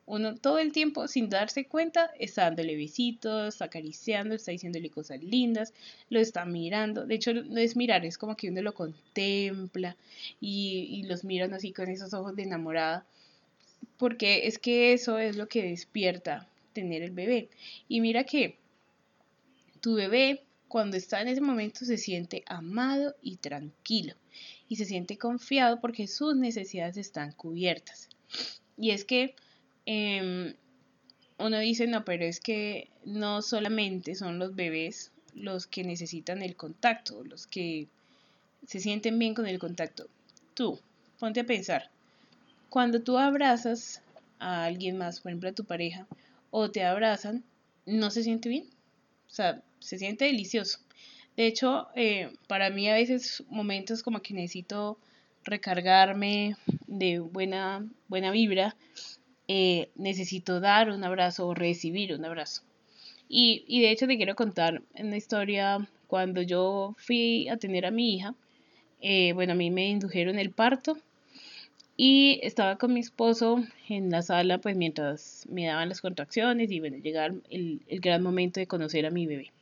uno 0.06 0.36
todo 0.36 0.58
el 0.58 0.72
tiempo, 0.72 1.08
sin 1.08 1.30
darse 1.30 1.66
cuenta, 1.66 2.10
está 2.18 2.44
dándole 2.44 2.76
besitos, 2.76 3.54
está 3.54 3.66
acariciando, 3.66 4.34
está 4.34 4.52
diciéndole 4.52 4.90
cosas 4.90 5.22
lindas, 5.22 5.72
lo 6.10 6.20
está 6.20 6.44
mirando. 6.44 7.06
De 7.06 7.14
hecho, 7.14 7.32
no 7.32 7.58
es 7.58 7.74
mirar, 7.74 8.04
es 8.04 8.18
como 8.18 8.36
que 8.36 8.50
uno 8.50 8.60
lo 8.60 8.74
contempla 8.74 9.96
y, 10.40 11.04
los 11.04 11.24
miran 11.24 11.54
así 11.54 11.72
con 11.72 11.88
esos 11.88 12.12
ojos 12.12 12.36
de 12.36 12.42
enamorada. 12.42 13.06
Porque 13.96 14.46
es 14.46 14.58
que 14.58 14.92
eso 14.92 15.18
es 15.18 15.36
lo 15.36 15.48
que 15.48 15.62
despierta 15.62 16.48
tener 16.74 17.02
el 17.02 17.12
bebé. 17.12 17.48
Y 17.88 18.00
mira 18.00 18.24
que 18.24 18.58
tu 19.80 19.94
bebé, 19.94 20.42
cuando 20.68 20.96
está 20.96 21.22
en 21.22 21.28
ese 21.28 21.40
momento, 21.40 21.84
se 21.84 21.96
siente 21.96 22.42
amado 22.46 23.14
y 23.22 23.36
tranquilo. 23.36 24.14
Y 24.68 24.76
se 24.76 24.84
siente 24.84 25.16
confiado 25.16 25.80
porque 25.80 26.08
sus 26.08 26.36
necesidades 26.36 26.96
están 26.96 27.32
cubiertas. 27.32 28.08
Y 28.76 28.90
es 28.90 29.04
que 29.04 29.34
Em, 29.86 30.54
uno 31.38 31.58
dice, 31.58 31.86
no, 31.86 32.04
pero 32.04 32.24
es 32.24 32.40
que 32.40 32.88
no 33.04 33.42
solamente 33.42 34.14
son 34.14 34.38
los 34.38 34.54
bebés 34.54 35.10
los 35.34 35.66
que 35.66 35.84
necesitan 35.84 36.42
el 36.42 36.56
contacto, 36.56 37.22
los 37.24 37.46
que 37.46 37.88
se 38.66 38.80
sienten 38.80 39.18
bien 39.18 39.34
con 39.34 39.46
el 39.46 39.58
contacto. 39.58 40.06
Tú, 40.54 40.78
ponte 41.18 41.40
a 41.40 41.44
pensar, 41.44 41.90
cuando 42.70 43.02
tú 43.02 43.18
abrazas 43.18 44.00
a 44.38 44.64
alguien 44.64 44.96
más, 44.96 45.20
por 45.20 45.30
ejemplo 45.30 45.50
a 45.50 45.54
tu 45.54 45.64
pareja, 45.64 46.06
o 46.50 46.70
te 46.70 46.84
abrazan, 46.84 47.44
¿no 47.84 48.10
se 48.10 48.22
siente 48.22 48.48
bien? 48.48 48.66
O 49.28 49.34
sea, 49.34 49.60
se 49.80 49.98
siente 49.98 50.24
delicioso. 50.26 50.78
De 51.36 51.46
hecho, 51.46 51.88
eh, 51.96 52.32
para 52.46 52.70
mí 52.70 52.88
a 52.88 52.94
veces 52.94 53.42
momentos 53.48 54.02
como 54.02 54.22
que 54.22 54.34
necesito 54.34 54.98
recargarme 55.44 56.56
de 56.86 57.20
buena, 57.20 57.86
buena 58.08 58.30
vibra 58.30 58.76
eh, 59.46 59.90
necesito 59.96 60.60
dar 60.60 60.90
un 60.90 61.04
abrazo 61.04 61.46
o 61.46 61.54
recibir 61.54 62.14
un 62.14 62.24
abrazo. 62.24 62.62
Y, 63.28 63.64
y 63.66 63.82
de 63.82 63.90
hecho 63.90 64.06
te 64.06 64.16
quiero 64.16 64.34
contar 64.34 64.82
una 64.98 65.16
historia 65.16 65.86
cuando 66.06 66.42
yo 66.42 66.94
fui 66.98 67.48
a 67.48 67.56
tener 67.56 67.86
a 67.86 67.90
mi 67.90 68.14
hija. 68.14 68.34
Eh, 69.00 69.32
bueno, 69.34 69.52
a 69.52 69.56
mí 69.56 69.70
me 69.70 69.88
indujeron 69.88 70.38
el 70.38 70.50
parto 70.50 70.96
y 71.96 72.40
estaba 72.42 72.76
con 72.76 72.92
mi 72.92 73.00
esposo 73.00 73.62
en 73.88 74.10
la 74.10 74.22
sala 74.22 74.58
pues 74.58 74.76
mientras 74.76 75.46
me 75.50 75.66
daban 75.66 75.88
las 75.88 76.00
contracciones 76.00 76.70
y 76.70 76.80
bueno, 76.80 76.96
llegar 76.98 77.34
el, 77.50 77.82
el 77.86 78.00
gran 78.00 78.22
momento 78.22 78.60
de 78.60 78.66
conocer 78.66 79.06
a 79.06 79.10
mi 79.10 79.26
bebé. 79.26 79.52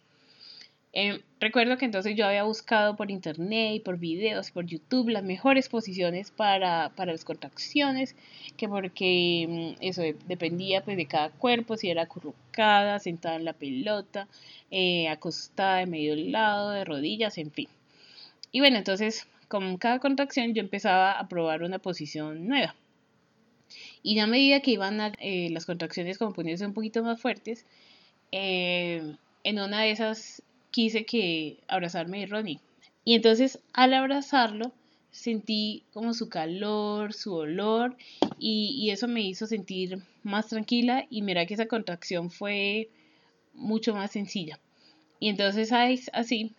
Em, 0.94 1.22
recuerdo 1.40 1.78
que 1.78 1.87
entonces 1.87 2.14
yo 2.16 2.26
había 2.26 2.42
buscado 2.42 2.96
por 2.96 3.11
internet 3.11 3.76
y 3.76 3.81
por 3.81 3.98
videos, 3.98 4.50
por 4.50 4.66
YouTube, 4.66 5.09
las 5.09 5.24
mejores 5.24 5.70
posiciones 5.70 6.31
para, 6.31 6.90
para 6.94 7.12
las 7.12 7.24
contracciones, 7.24 8.14
que 8.59 8.68
porque 8.68 9.74
mm, 9.78 9.83
eso 9.83 10.02
dependía 10.26 10.85
pues 10.85 10.98
de 10.98 11.07
cada 11.07 11.31
cuerpo, 11.31 11.78
si 11.78 11.88
era 11.88 12.02
acurrucada, 12.02 12.98
sentada 12.98 13.37
en 13.37 13.46
la 13.46 13.55
pelota, 13.55 14.28
eh, 14.70 15.09
acostada 15.09 15.78
de 15.78 15.87
medio 15.87 16.14
lado, 16.14 16.70
de 16.70 16.85
rodillas, 16.85 17.38
en 17.38 17.50
fin. 17.50 17.68
Y 18.52 18.61
bueno, 18.61 18.76
entonces 18.76 19.26
con 19.48 19.78
cada 19.78 19.98
contracción 19.98 20.55
yo 20.55 20.61
empezaba 20.61 21.12
a 21.12 21.28
probar 21.28 21.62
una 21.62 21.78
posición 21.78 22.46
nueva. 22.48 22.74
Y 24.02 24.18
a 24.18 24.26
medida 24.26 24.61
que 24.61 24.72
iban 24.72 25.00
eh, 25.20 25.48
las 25.50 25.64
contracciones 25.64 26.18
como 26.18 26.35
poniéndose 26.35 26.66
un 26.66 26.74
poquito 26.74 27.02
más 27.02 27.20
fuertes, 27.20 27.64
eh, 28.31 29.14
en 29.44 29.59
una 29.59 29.83
de 29.83 29.90
esas 29.90 30.42
quise 30.72 31.04
que 31.04 31.58
abrazarme 31.68 32.20
de 32.20 32.26
Ronnie. 32.26 32.61
Y 33.04 33.14
entonces 33.14 33.61
al 33.72 33.94
abrazarlo 33.94 34.72
sentí 35.12 35.85
como 35.92 36.14
su 36.14 36.28
calor, 36.28 37.12
su 37.12 37.35
olor 37.35 37.96
y, 38.38 38.90
eso 38.90 39.06
me 39.06 39.20
hizo 39.20 39.46
sentir 39.46 40.02
más 40.24 40.48
tranquila 40.48 41.06
y 41.11 41.22
mira 41.22 41.46
que 41.46 41.54
esa 41.54 41.66
contracción 41.66 42.30
fue 42.30 42.88
mucho 43.54 43.94
más 43.94 44.11
sencilla. 44.11 44.58
Y 45.20 45.28
entonces 45.28 45.70
así, 45.72 46.54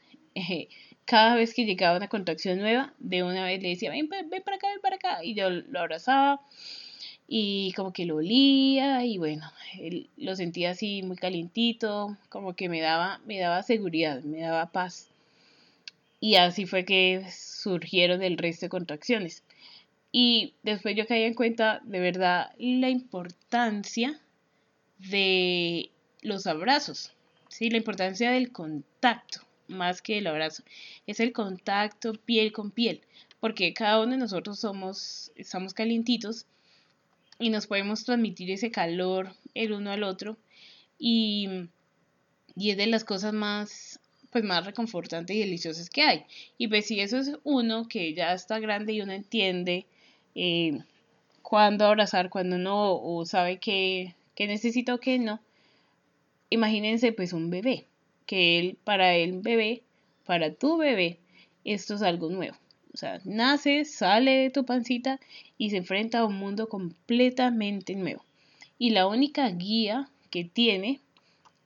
cada 1.06 1.36
vez 1.36 1.54
que 1.54 1.66
llegaba 1.66 1.98
una 1.98 2.08
contracción 2.08 2.60
nueva, 2.60 2.94
de 3.00 3.24
una 3.24 3.44
vez 3.46 3.62
le 3.62 3.70
decía, 3.70 3.90
ven, 3.92 4.08
ven 4.08 4.44
para 4.44 4.56
acá, 4.58 4.68
ven 4.70 4.82
para 4.82 4.96
acá, 4.96 5.24
y 5.24 5.34
yo 5.34 5.50
lo 5.50 5.80
abrazaba 5.80 6.42
y 7.28 7.72
como 7.74 7.94
que 7.94 8.06
lo 8.06 8.18
olía 8.18 9.06
y 9.06 9.18
bueno, 9.18 9.52
lo 10.18 10.36
sentía 10.36 10.72
así 10.72 11.04
muy 11.04 11.16
calientito, 11.16 12.18
como 12.30 12.56
que 12.56 12.70
me 12.70 12.82
daba, 12.82 13.22
me 13.26 13.40
daba 13.40 13.64
seguridad, 13.64 14.22
me 14.24 14.42
daba 14.42 14.72
paz. 14.72 15.10
Y 16.20 16.36
así 16.36 16.66
fue 16.66 16.86
que 16.86 17.26
surgieron 17.32 18.24
el 18.24 18.38
resto 18.38 18.66
de 18.66 18.70
contracciones. 18.70 19.44
Y 20.12 20.54
después 20.64 20.96
yo 20.96 21.08
caí 21.08 21.24
en 21.24 21.34
cuenta 21.34 21.82
de 21.84 22.00
verdad 22.00 22.52
la 22.60 22.90
importancia 22.90 24.22
de 25.00 25.90
los 26.22 26.46
abrazos, 26.48 27.14
¿sí? 27.50 27.70
la 27.70 27.78
importancia 27.78 28.32
del 28.32 28.52
contacto, 28.52 29.42
más 29.68 30.02
que 30.02 30.20
el 30.20 30.28
abrazo. 30.28 30.64
Es 31.08 31.20
el 31.20 31.34
contacto 31.34 32.14
piel 32.14 32.52
con 32.52 32.72
piel, 32.72 33.02
porque 33.40 33.74
cada 33.74 34.02
uno 34.02 34.12
de 34.12 34.20
nosotros 34.20 34.60
somos, 34.60 35.32
estamos 35.36 35.74
calientitos 35.74 36.46
y 37.40 37.50
nos 37.50 37.68
podemos 37.68 38.04
transmitir 38.04 38.52
ese 38.52 38.72
calor 38.72 39.34
el 39.54 39.74
uno 39.74 39.92
al 39.92 40.04
otro 40.04 40.38
y, 41.00 41.68
y 42.56 42.72
es 42.72 42.78
de 42.78 42.88
las 42.88 43.04
cosas 43.04 43.34
más 43.34 44.00
pues 44.34 44.44
más 44.44 44.66
reconfortantes 44.66 45.36
y 45.36 45.40
deliciosas 45.40 45.92
que 45.92 46.02
hay. 46.02 46.26
Y 46.58 46.68
pues 46.68 46.88
si 46.88 47.00
eso 47.00 47.20
es 47.20 47.34
uno 47.44 47.88
que 47.88 48.16
ya 48.16 48.34
está 48.34 48.60
grande 48.60 48.94
y 48.94 49.02
uno 49.02 49.14
entiende 49.14 49.86
eh, 50.34 50.80
cuándo 51.44 51.86
abrazar, 51.86 52.32
cuándo 52.32 52.58
no, 52.58 52.96
o 52.96 53.26
sabe 53.28 53.60
que, 53.60 54.16
que 54.34 54.48
necesita 54.48 54.96
o 54.96 55.00
que 55.00 55.20
no, 55.20 55.40
imagínense 56.50 57.12
pues 57.14 57.32
un 57.32 57.52
bebé, 57.52 57.86
que 58.26 58.60
él, 58.60 58.78
para 58.84 59.16
el 59.16 59.40
bebé, 59.40 59.84
para 60.26 60.52
tu 60.54 60.78
bebé, 60.78 61.20
esto 61.64 61.94
es 61.94 62.02
algo 62.02 62.30
nuevo. 62.30 62.56
O 62.94 62.98
sea, 62.98 63.20
nace, 63.26 63.86
sale 63.86 64.32
de 64.32 64.50
tu 64.52 64.66
pancita 64.66 65.20
y 65.58 65.72
se 65.72 65.78
enfrenta 65.78 66.20
a 66.20 66.26
un 66.26 66.38
mundo 66.38 66.70
completamente 66.70 67.96
nuevo. 67.96 68.24
Y 68.78 68.92
la 68.92 69.08
única 69.08 69.50
guía 69.50 70.10
que 70.30 70.44
tiene 70.44 71.02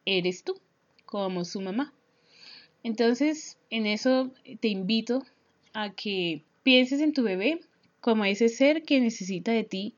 eres 0.05 0.43
tú, 0.43 0.59
como 1.05 1.43
su 1.43 1.59
mamá. 1.59 1.93
Entonces, 2.83 3.57
en 3.69 3.85
eso 3.85 4.31
te 4.61 4.69
invito 4.69 5.25
a 5.73 5.89
que 5.91 6.43
pienses 6.63 7.01
en 7.01 7.13
tu 7.13 7.23
bebé 7.23 7.59
como 7.99 8.23
ese 8.23 8.47
ser 8.47 8.83
que 8.83 9.01
necesita 9.01 9.51
de 9.51 9.65
ti 9.65 9.95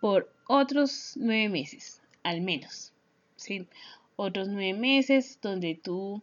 por 0.00 0.32
otros 0.46 1.14
nueve 1.16 1.48
meses, 1.48 2.00
al 2.22 2.42
menos. 2.42 2.92
¿sí? 3.36 3.66
Otros 4.14 4.48
nueve 4.48 4.78
meses 4.78 5.38
donde 5.42 5.74
tú 5.74 6.22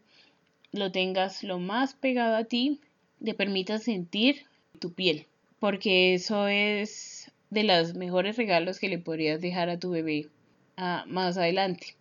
lo 0.72 0.92
tengas 0.92 1.44
lo 1.44 1.60
más 1.60 1.96
pegado 1.96 2.38
a 2.38 2.46
ti 2.46 2.80
te 3.24 3.34
permita 3.34 3.80
sentir 3.80 4.46
tu 4.80 4.94
piel, 4.94 5.26
porque 5.60 6.14
eso 6.14 6.48
es 6.48 7.32
de 7.50 7.64
los 7.64 7.94
mejores 7.96 8.38
regalos 8.38 8.80
que 8.80 8.90
le 8.90 9.00
podrías 9.00 9.42
dejar 9.42 9.70
a 9.70 9.80
tu 9.80 9.92
bebé 9.92 10.28
ah, 10.76 11.06
más 11.08 11.38
adelante. 11.38 11.96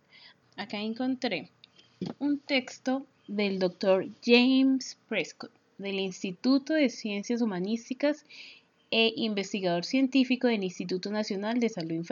Acá 0.55 0.79
encontré 0.79 1.49
un 2.19 2.39
texto 2.39 3.05
del 3.27 3.59
doctor 3.59 4.07
James 4.23 4.97
Prescott 5.07 5.51
del 5.77 5.99
Instituto 5.99 6.73
de 6.73 6.89
Ciencias 6.89 7.41
Humanísticas 7.41 8.25
e 8.89 9.13
investigador 9.15 9.85
científico 9.85 10.47
del 10.47 10.63
Instituto 10.63 11.11
Nacional 11.11 11.59
de 11.59 11.69
Salud 11.69 12.05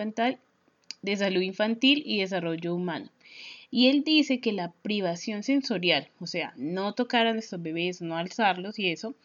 de 1.01 1.17
Salud 1.17 1.41
Infantil 1.41 2.03
y 2.05 2.19
Desarrollo 2.19 2.75
Humano. 2.75 3.09
Y 3.77 3.89
él 3.89 4.05
dice 4.05 4.39
que 4.39 4.53
la 4.53 4.71
privación 4.71 5.43
sensorial, 5.43 6.07
o 6.21 6.27
sea, 6.27 6.53
no 6.55 6.93
tocar 6.93 7.27
a 7.27 7.33
nuestros 7.33 7.61
bebés, 7.61 8.01
no 8.01 8.15
alzarlos 8.15 8.79
y 8.79 8.89
eso, 8.89 9.15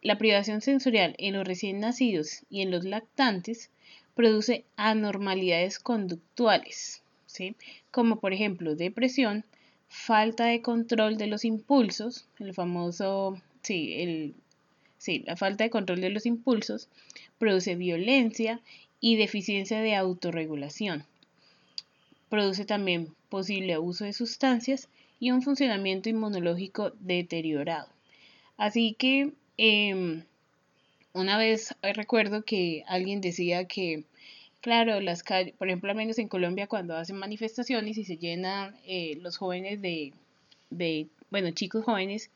la 0.00 0.16
privación 0.16 0.62
sensorial 0.62 1.14
en 1.18 1.34
los 1.34 1.46
recién 1.46 1.78
nacidos 1.78 2.44
y 2.48 2.62
en 2.62 2.70
los 2.70 2.86
lactantes 2.86 3.68
produce 4.14 4.64
anormalidades 4.76 5.78
conductuales, 5.78 7.02
¿sí? 7.26 7.54
como 7.90 8.20
por 8.20 8.32
ejemplo 8.32 8.74
depresión, 8.74 9.44
falta 9.86 10.46
de 10.46 10.62
control 10.62 11.18
de 11.18 11.26
los 11.26 11.44
impulsos, 11.44 12.24
el 12.38 12.54
famoso, 12.54 13.38
sí, 13.60 13.96
el, 13.98 14.34
sí, 14.96 15.24
la 15.26 15.36
falta 15.36 15.64
de 15.64 15.68
control 15.68 16.00
de 16.00 16.08
los 16.08 16.24
impulsos 16.24 16.88
produce 17.36 17.74
violencia 17.74 18.62
y 18.98 19.16
deficiencia 19.16 19.82
de 19.82 19.94
autorregulación. 19.94 21.04
Produce 22.32 22.64
también 22.64 23.14
posible 23.28 23.74
abuso 23.74 24.06
de 24.06 24.14
sustancias 24.14 24.88
y 25.20 25.32
un 25.32 25.42
funcionamiento 25.42 26.08
inmunológico 26.08 26.92
deteriorado. 26.98 27.88
Así 28.56 28.96
que 28.98 29.34
em, 29.58 30.24
una 31.12 31.36
vez 31.36 31.76
recuerdo 31.82 32.42
que 32.42 32.84
alguien 32.86 33.20
decía 33.20 33.66
que, 33.66 34.04
claro, 34.62 34.98
las 35.02 35.22
calles, 35.22 35.52
por 35.58 35.68
ejemplo, 35.68 35.90
al 35.90 35.96
menos 35.98 36.18
en 36.18 36.28
Colombia, 36.28 36.68
cuando 36.68 36.96
hacen 36.96 37.16
manifestaciones 37.16 37.98
y 37.98 38.04
se 38.04 38.16
llenan 38.16 38.76
eh, 38.86 39.18
los 39.20 39.36
jóvenes 39.36 39.82
de, 39.82 40.14
bueno, 41.28 41.50
chicos 41.50 41.84
jóvenes 41.84 42.30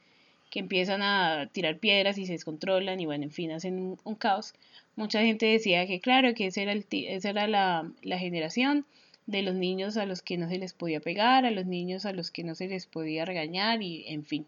que 0.51 0.59
empiezan 0.59 1.01
a 1.01 1.49
tirar 1.53 1.79
piedras 1.79 2.19
y 2.19 2.27
se 2.27 2.33
descontrolan 2.33 3.01
y, 3.01 3.07
bueno, 3.07 3.25
en 3.25 3.33
fin, 3.33 3.51
hacen 3.51 3.97
un, 4.05 4.15
caos. 4.17 4.53
Mucha 4.95 5.23
gente 5.23 5.47
decía 5.47 5.87
que, 5.87 6.01
claro, 6.01 6.35
que 6.35 6.49
esa 6.49 6.61
era, 6.61 6.75
esa 6.75 7.31
era 7.31 7.47
la, 7.49 7.91
la 8.03 8.19
generación 8.19 8.85
de 9.27 9.43
los 9.43 9.55
niños 9.55 9.97
a 9.97 10.07
los 10.07 10.23
que 10.23 10.39
no 10.39 10.49
se 10.49 10.59
les 10.59 10.73
podía 10.73 11.01
pegar, 11.01 11.45
a 11.45 11.51
los 11.51 11.67
niños 11.67 12.07
a 12.07 12.13
los 12.13 12.31
que 12.31 12.45
no 12.45 12.55
se 12.55 12.69
les 12.69 12.87
podía 12.87 13.25
regañar 13.25 13.83
y 13.83 14.05
en 14.09 14.25
fin. 14.25 14.47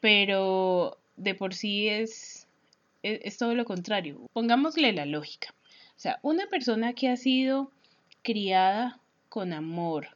Pero 0.00 0.98
de 1.16 1.34
por 1.34 1.54
sí 1.54 1.88
es, 1.88 2.46
es, 3.02 3.38
todo 3.38 3.54
lo 3.54 3.64
contrario. 3.64 4.20
Pongámosle 4.32 4.92
la 4.92 5.06
lógica. 5.06 5.54
O 5.96 6.00
sea, 6.00 6.18
una 6.22 6.46
persona 6.46 6.92
que 6.92 7.08
ha 7.08 7.16
sido 7.16 7.70
criada 8.22 9.00
con 9.28 9.52
amor, 9.52 10.08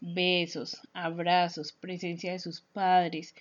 besos, 0.00 0.80
abrazos, 0.92 1.72
presencia 1.72 2.32
de 2.32 2.38
sus 2.38 2.60
padres, 2.60 3.34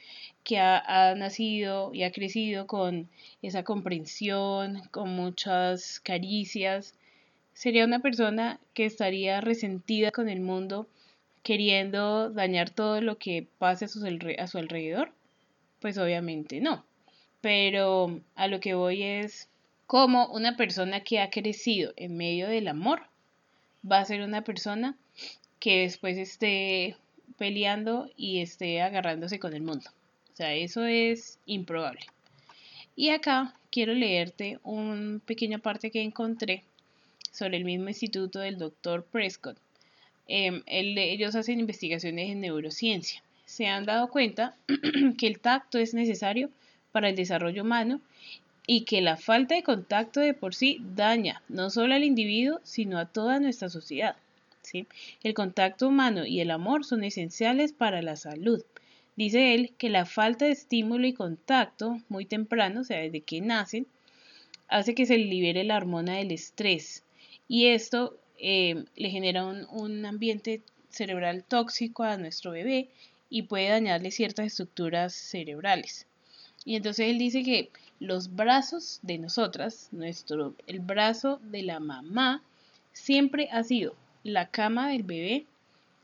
que 0.43 0.59
ha, 0.59 0.79
ha, 0.79 1.15
nacido 1.15 1.93
y 1.93 2.03
ha 2.03 2.11
crecido 2.11 2.67
con 2.67 3.09
esa 3.41 3.63
comprensión, 3.63 4.81
con 4.91 5.09
muchas 5.09 5.99
caricias, 5.99 6.95
sería 7.58 7.86
una 7.86 8.02
persona 8.02 8.60
que 8.76 8.86
estaría 8.86 9.41
resentida 9.41 10.12
con 10.12 10.30
el 10.30 10.41
mundo, 10.41 10.88
queriendo 11.41 12.30
dañar 12.30 12.70
todo 12.70 13.02
lo 13.02 13.17
que 13.17 13.48
pase 13.58 13.86
a 13.86 13.88
su, 13.88 14.60
alrededor? 14.60 15.12
Pues 15.80 15.98
obviamente 15.98 16.62
no. 16.62 16.86
Pero 17.41 18.22
a 18.36 18.48
lo 18.48 18.60
que 18.60 18.76
voy 18.76 19.02
es 19.02 19.50
cómo 19.88 20.28
una 20.28 20.56
persona 20.56 21.00
que 21.00 21.20
ha 21.20 21.32
crecido 21.32 21.93
en 21.96 22.15
medio 22.15 22.48
del 22.48 22.67
amor 22.67 23.02
va 23.91 24.02
a 24.02 24.06
ser 24.06 24.22
una 24.22 24.43
persona 24.43 24.96
que 25.60 25.80
después 25.80 26.15
esté 26.17 26.96
peleando 27.39 28.08
y 28.15 28.41
esté 28.41 28.84
agarrándose 28.84 29.39
con 29.39 29.56
el 29.56 29.63
mundo. 29.63 29.89
O 30.32 30.36
sea, 30.36 30.54
eso 30.54 30.86
es 30.86 31.39
improbable. 31.48 32.06
Y 32.96 33.10
acá 33.10 33.56
quiero 33.72 33.96
leerte 33.96 34.60
una 34.62 35.20
pequeña 35.26 35.58
parte 35.58 35.89
que 35.89 36.04
encontré 36.04 36.63
sobre 37.38 37.58
el 37.58 37.65
mismo 37.65 37.88
instituto 37.88 38.39
del 38.39 38.58
doctor 38.58 39.04
Prescott. 39.04 39.58
Em, 40.28 40.63
ellos 40.65 41.36
hacen 41.36 41.60
investigaciones 41.60 42.32
en 42.32 42.41
neurociencia. 42.41 43.21
Se 43.45 43.67
han 43.67 43.86
dado 43.86 44.10
cuenta 44.10 44.56
que 45.17 45.28
el 45.28 45.39
tacto 45.39 45.78
es 45.78 45.93
necesario 45.93 46.50
para 46.91 47.10
el 47.10 47.15
desarrollo 47.15 47.62
humano 47.62 48.02
y 48.65 48.82
que 48.82 49.02
la 49.02 49.17
falta 49.17 49.54
de 49.54 49.63
contacto 49.63 50.19
de 50.19 50.34
por 50.34 50.56
sí 50.56 50.82
daña 50.95 51.43
no 51.47 51.69
solo 51.69 51.93
al 51.93 52.04
individuo, 52.04 52.60
sino 52.63 52.97
a 52.97 53.06
toda 53.06 53.39
nuestra 53.39 53.69
sociedad. 53.69 54.15
¿sí? 54.63 54.88
El 55.23 55.36
contacto 55.36 55.88
humano 55.88 56.26
y 56.26 56.41
el 56.41 56.50
amor 56.50 56.86
son 56.86 57.04
esenciales 57.04 57.71
para 57.71 58.02
la 58.02 58.15
salud. 58.15 58.63
Dice 59.15 59.54
él 59.54 59.71
que 59.78 59.89
la 59.89 60.06
falta 60.06 60.45
de 60.45 60.52
estímulo 60.52 61.08
y 61.08 61.13
contacto 61.13 62.02
muy 62.10 62.26
temprano, 62.26 62.82
o 62.82 62.84
sea, 62.84 63.00
desde 63.00 63.21
que 63.21 63.41
nacen, 63.41 63.88
hace 64.67 64.95
que 64.95 65.06
se 65.06 65.17
libere 65.17 65.63
la 65.63 65.78
hormona 65.78 66.15
del 66.15 66.32
estrés, 66.32 67.04
y 67.47 67.67
esto 67.67 68.17
eh, 68.39 68.86
le 68.95 69.10
genera 69.10 69.45
un, 69.45 70.05
ambiente 70.05 70.62
cerebral 70.89 71.43
tóxico 71.43 72.03
a 72.03 72.17
nuestro 72.17 72.51
bebé 72.51 72.89
y 73.29 73.43
puede 73.43 73.69
dañarle 73.69 74.12
ciertas 74.12 74.47
estructuras 74.47 75.13
cerebrales. 75.13 76.05
Y 76.65 76.75
entonces 76.75 77.07
él 77.10 77.17
dice 77.17 77.43
que 77.43 77.69
los 77.99 78.36
brazos 78.36 78.99
de 79.01 79.17
nosotras, 79.17 79.89
nuestro, 79.91 80.53
el 80.67 80.79
brazo 80.79 81.39
de 81.43 81.63
la 81.63 81.79
mamá, 81.79 82.43
siempre 82.93 83.49
ha 83.51 83.63
sido 83.63 83.95
la 84.23 84.49
cama 84.49 84.89
del 84.89 85.03
bebé, 85.03 85.45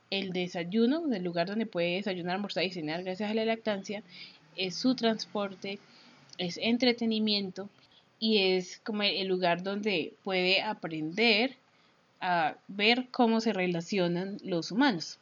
el 0.10 0.32
desayuno, 0.32 1.12
el 1.14 1.24
lugar 1.24 1.48
donde 1.48 1.66
puede 1.66 1.96
desayunar, 1.96 2.36
almorzar 2.36 2.64
y 2.64 2.72
cenar 2.72 3.04
gracias 3.04 3.30
a 3.30 3.34
la 3.34 3.46
lactancia, 3.46 4.04
es 4.56 4.76
su 4.76 4.96
transporte, 4.96 5.80
es 6.38 6.58
entretenimiento 6.62 7.70
y 8.24 8.56
es 8.56 8.80
como 8.86 9.04
el 9.04 9.28
lugar 9.28 9.64
donde 9.64 10.14
puede 10.24 10.62
aprender 10.62 11.58
a 12.22 12.56
ver 12.70 13.08
cómo 13.12 13.42
se 13.42 13.52
relacionan 13.52 14.38
los 14.46 14.72
humanos. 14.72 15.20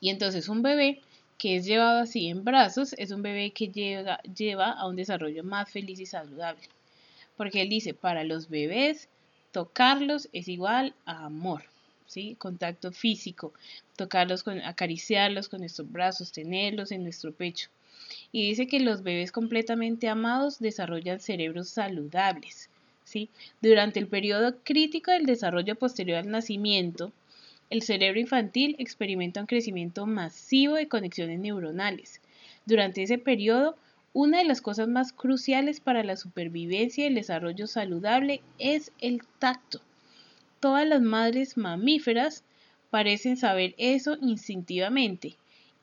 Y 0.00 0.10
entonces 0.10 0.48
un 0.48 0.60
bebé 0.60 1.00
que 1.38 1.54
es 1.54 1.64
llevado 1.64 2.00
así 2.00 2.26
en 2.26 2.42
brazos 2.42 2.92
es 2.98 3.12
un 3.12 3.22
bebé 3.22 3.52
que 3.52 3.68
lleva 3.68 4.72
a 4.72 4.88
un 4.88 4.96
desarrollo 4.96 5.44
más 5.44 5.70
feliz 5.70 6.00
y 6.00 6.06
saludable. 6.06 6.62
Porque 7.36 7.62
él 7.62 7.68
dice, 7.68 7.94
para 7.94 8.24
los 8.24 8.48
bebés, 8.48 9.08
tocarlos 9.52 10.28
es 10.32 10.48
igual 10.48 10.92
a 11.04 11.26
amor, 11.26 11.62
¿sí? 12.08 12.34
Contacto 12.36 12.90
físico, 12.90 13.54
tocarlos, 13.94 14.42
con, 14.42 14.60
acariciarlos 14.60 15.48
con 15.48 15.60
nuestros 15.60 15.92
brazos, 15.92 16.32
tenerlos 16.32 16.90
en 16.90 17.04
nuestro 17.04 17.30
pecho 17.32 17.70
y 18.32 18.48
dice 18.48 18.66
que 18.66 18.80
los 18.80 19.02
bebés 19.02 19.32
completamente 19.32 20.08
amados 20.08 20.58
desarrollan 20.58 21.20
cerebros 21.20 21.68
saludables. 21.68 22.70
¿sí? 23.04 23.28
Durante 23.60 23.98
el 23.98 24.06
periodo 24.06 24.56
crítico 24.62 25.10
del 25.10 25.26
desarrollo 25.26 25.74
posterior 25.74 26.18
al 26.18 26.30
nacimiento, 26.30 27.12
el 27.70 27.82
cerebro 27.82 28.20
infantil 28.20 28.76
experimenta 28.78 29.40
un 29.40 29.46
crecimiento 29.46 30.06
masivo 30.06 30.74
de 30.74 30.88
conexiones 30.88 31.38
neuronales. 31.38 32.20
Durante 32.66 33.02
ese 33.02 33.18
periodo, 33.18 33.76
una 34.12 34.38
de 34.38 34.44
las 34.44 34.60
cosas 34.60 34.88
más 34.88 35.12
cruciales 35.12 35.80
para 35.80 36.02
la 36.02 36.16
supervivencia 36.16 37.04
y 37.04 37.06
el 37.06 37.14
desarrollo 37.14 37.66
saludable 37.66 38.42
es 38.58 38.90
el 39.00 39.22
tacto. 39.38 39.80
Todas 40.58 40.86
las 40.86 41.00
madres 41.00 41.56
mamíferas 41.56 42.42
parecen 42.90 43.36
saber 43.36 43.74
eso 43.78 44.16
instintivamente 44.20 45.36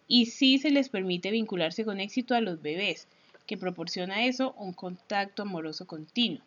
y 0.08 0.28
sí 0.28 0.58
se 0.58 0.72
les 0.72 0.89
permite 0.89 1.32
vincularse 1.32 1.86
con 1.86 2.00
éxito 2.00 2.36
a 2.36 2.41
los 2.41 2.62
bebés, 2.62 3.08
que 3.46 3.58
proporciona 3.58 4.26
eso 4.26 4.54
un 4.58 4.74
contacto 4.74 5.43
amoroso 5.43 5.86
continuo. 5.88 6.41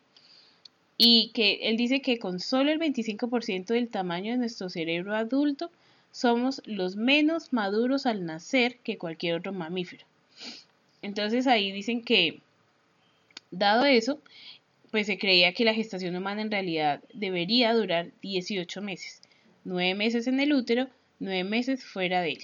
Y 0.97 1.31
que 1.33 1.61
él 1.63 1.77
dice 1.77 2.03
que 2.03 2.19
con 2.19 2.41
solo 2.41 2.71
el 2.71 2.79
25% 2.79 3.67
del 3.67 3.89
tamaño 3.89 4.33
de 4.33 4.39
nuestro 4.39 4.69
cerebro 4.69 5.15
adulto 5.15 5.71
somos 6.13 6.61
los 6.67 6.97
menos 6.97 7.53
maduros 7.53 8.05
al 8.07 8.27
nacer 8.27 8.77
que 8.79 8.99
cualquier 8.99 9.37
otro 9.37 9.53
mamífero. 9.53 10.05
Entonces 11.03 11.47
ahí 11.47 11.73
dicen 11.73 12.03
que, 12.03 12.41
dado 13.51 13.87
eso, 13.87 14.21
pues 14.91 15.07
se 15.07 15.19
creía 15.19 15.55
que 15.55 15.65
la 15.65 15.75
gestación 15.75 16.17
humana 16.17 16.43
en 16.43 16.51
realidad 16.51 17.03
debería 17.15 17.73
durar 17.73 18.11
18 18.23 18.83
meses, 18.83 19.23
9 19.65 19.95
meses 19.95 20.27
en 20.27 20.41
el 20.41 20.53
útero, 20.53 20.89
9 21.21 21.45
meses 21.45 21.85
fuera 21.85 22.21
de 22.21 22.33
él. 22.33 22.39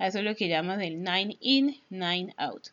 Eso 0.00 0.18
es 0.18 0.24
lo 0.24 0.34
que 0.34 0.48
llaman 0.48 0.80
el 0.80 1.04
nine 1.04 1.36
in, 1.40 1.76
nine 1.90 2.32
out. 2.38 2.68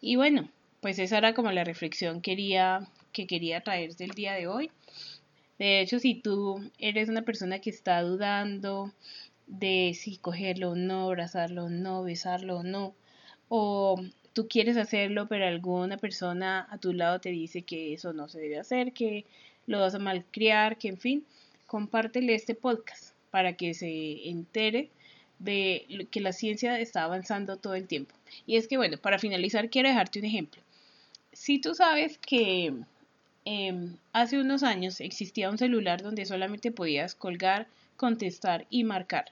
Y 0.00 0.16
bueno, 0.16 0.50
pues 0.80 0.98
esa 0.98 1.18
era 1.18 1.32
como 1.32 1.52
la 1.52 1.62
reflexión 1.62 2.20
quería, 2.20 2.88
que 3.12 3.28
quería 3.28 3.60
traer 3.60 3.94
del 3.94 4.10
día 4.10 4.32
de 4.34 4.48
hoy. 4.48 4.70
De 5.58 5.80
hecho, 5.80 6.00
si 6.00 6.16
tú 6.16 6.68
eres 6.80 7.08
una 7.08 7.22
persona 7.22 7.60
que 7.60 7.70
está 7.70 8.02
dudando 8.02 8.92
de 9.46 9.92
si 9.94 10.16
cogerlo 10.16 10.72
o 10.72 10.74
no, 10.74 11.04
abrazarlo 11.04 11.66
o 11.66 11.70
no, 11.70 12.02
besarlo 12.02 12.58
o 12.58 12.62
no, 12.64 12.92
o 13.48 14.02
tú 14.32 14.48
quieres 14.48 14.76
hacerlo, 14.76 15.28
pero 15.28 15.46
alguna 15.46 15.96
persona 15.96 16.66
a 16.68 16.78
tu 16.78 16.92
lado 16.92 17.20
te 17.20 17.30
dice 17.30 17.62
que 17.62 17.94
eso 17.94 18.12
no 18.12 18.28
se 18.28 18.40
debe 18.40 18.58
hacer, 18.58 18.92
que 18.92 19.26
lo 19.66 19.78
vas 19.78 19.94
a 19.94 20.00
malcriar, 20.00 20.76
que 20.76 20.88
en 20.88 20.98
fin, 20.98 21.24
compártele 21.68 22.34
este 22.34 22.56
podcast 22.56 23.14
para 23.30 23.52
que 23.52 23.74
se 23.74 24.28
entere 24.28 24.90
de 25.38 26.06
que 26.10 26.20
la 26.20 26.32
ciencia 26.32 26.78
está 26.78 27.04
avanzando 27.04 27.56
todo 27.56 27.74
el 27.74 27.86
tiempo. 27.86 28.14
Y 28.46 28.56
es 28.56 28.68
que, 28.68 28.76
bueno, 28.76 28.98
para 28.98 29.18
finalizar 29.18 29.70
quiero 29.70 29.88
dejarte 29.88 30.18
un 30.18 30.24
ejemplo. 30.26 30.62
Si 31.32 31.58
tú 31.60 31.74
sabes 31.74 32.18
que 32.18 32.72
em, 33.44 33.96
hace 34.12 34.40
unos 34.40 34.62
años 34.62 35.00
existía 35.00 35.50
un 35.50 35.58
celular 35.58 36.02
donde 36.02 36.24
solamente 36.24 36.70
podías 36.70 37.14
colgar, 37.14 37.66
contestar 37.96 38.66
y 38.70 38.84
marcar, 38.84 39.26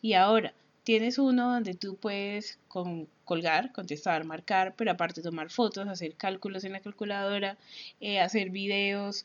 y 0.00 0.14
ahora 0.14 0.52
tienes 0.84 1.18
uno 1.18 1.52
donde 1.52 1.74
tú 1.74 1.96
puedes 1.96 2.58
colgar, 3.24 3.72
contestar, 3.72 4.24
marcar, 4.24 4.74
pero 4.76 4.90
aparte 4.90 5.22
tomar 5.22 5.50
fotos, 5.50 5.86
hacer 5.88 6.14
cálculos 6.14 6.64
en 6.64 6.72
la 6.72 6.80
calculadora, 6.80 7.56
eh, 8.00 8.20
hacer 8.20 8.50
videos, 8.50 9.24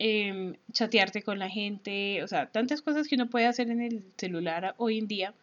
em, 0.00 0.54
chatearte 0.72 1.22
con 1.22 1.38
la 1.38 1.50
gente, 1.50 2.22
o 2.22 2.26
sea, 2.26 2.46
tantas 2.46 2.80
cosas 2.80 3.06
que 3.06 3.16
uno 3.16 3.28
puede 3.28 3.46
hacer 3.46 3.70
en 3.70 3.82
el 3.82 4.02
celular 4.16 4.74
hoy 4.78 4.98
en 4.98 5.06
día. 5.06 5.34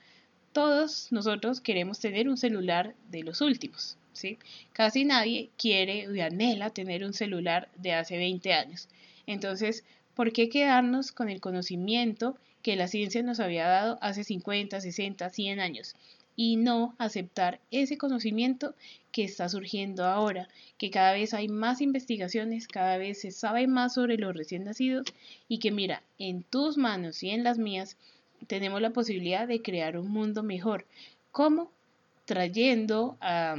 Todos 0.52 1.12
nosotros 1.12 1.62
queremos 1.62 2.00
tener 2.00 2.28
un 2.28 2.38
celular 2.38 2.96
de 3.12 3.22
los 3.22 3.42
últimos, 3.42 3.98
¿sí? 4.14 4.40
Casi 4.74 5.06
nadie 5.06 5.52
quiere 5.58 6.08
o 6.08 6.24
anhela 6.24 6.72
tener 6.72 7.04
un 7.06 7.14
celular 7.14 7.70
de 7.78 7.94
hace 7.94 8.18
20 8.18 8.52
años. 8.54 8.90
Entonces, 9.28 9.84
¿por 10.16 10.34
qué 10.34 10.50
quedarnos 10.50 11.12
con 11.12 11.30
el 11.30 11.40
conocimiento 11.40 12.36
que 12.64 12.76
la 12.76 12.88
ciencia 12.88 13.22
nos 13.22 13.40
había 13.40 13.68
dado 13.68 14.00
hace 14.02 14.24
50, 14.24 14.82
60, 14.82 15.30
100 15.30 15.60
años 15.60 15.96
y 16.38 16.56
no 16.56 16.96
aceptar 17.00 17.60
ese 17.72 17.98
conocimiento 17.98 18.76
que 19.12 19.26
está 19.26 19.50
surgiendo 19.50 20.06
ahora, 20.06 20.48
que 20.78 20.92
cada 20.92 21.12
vez 21.12 21.34
hay 21.34 21.50
más 21.50 21.82
investigaciones, 21.82 22.68
cada 22.68 22.98
vez 22.98 23.20
se 23.20 23.32
sabe 23.32 23.68
más 23.68 23.96
sobre 23.96 24.18
los 24.18 24.34
recién 24.34 24.64
nacidos 24.64 25.08
y 25.50 25.58
que 25.58 25.72
mira, 25.72 26.04
en 26.20 26.44
tus 26.44 26.78
manos 26.78 27.24
y 27.24 27.32
en 27.32 27.44
las 27.44 27.58
mías 27.58 27.98
tenemos 28.46 28.80
la 28.82 28.92
posibilidad 28.92 29.48
de 29.48 29.62
crear 29.62 29.98
un 29.98 30.10
mundo 30.10 30.44
mejor. 30.44 30.86
¿Cómo? 31.32 31.72
Trayendo 32.26 33.18
a 33.20 33.58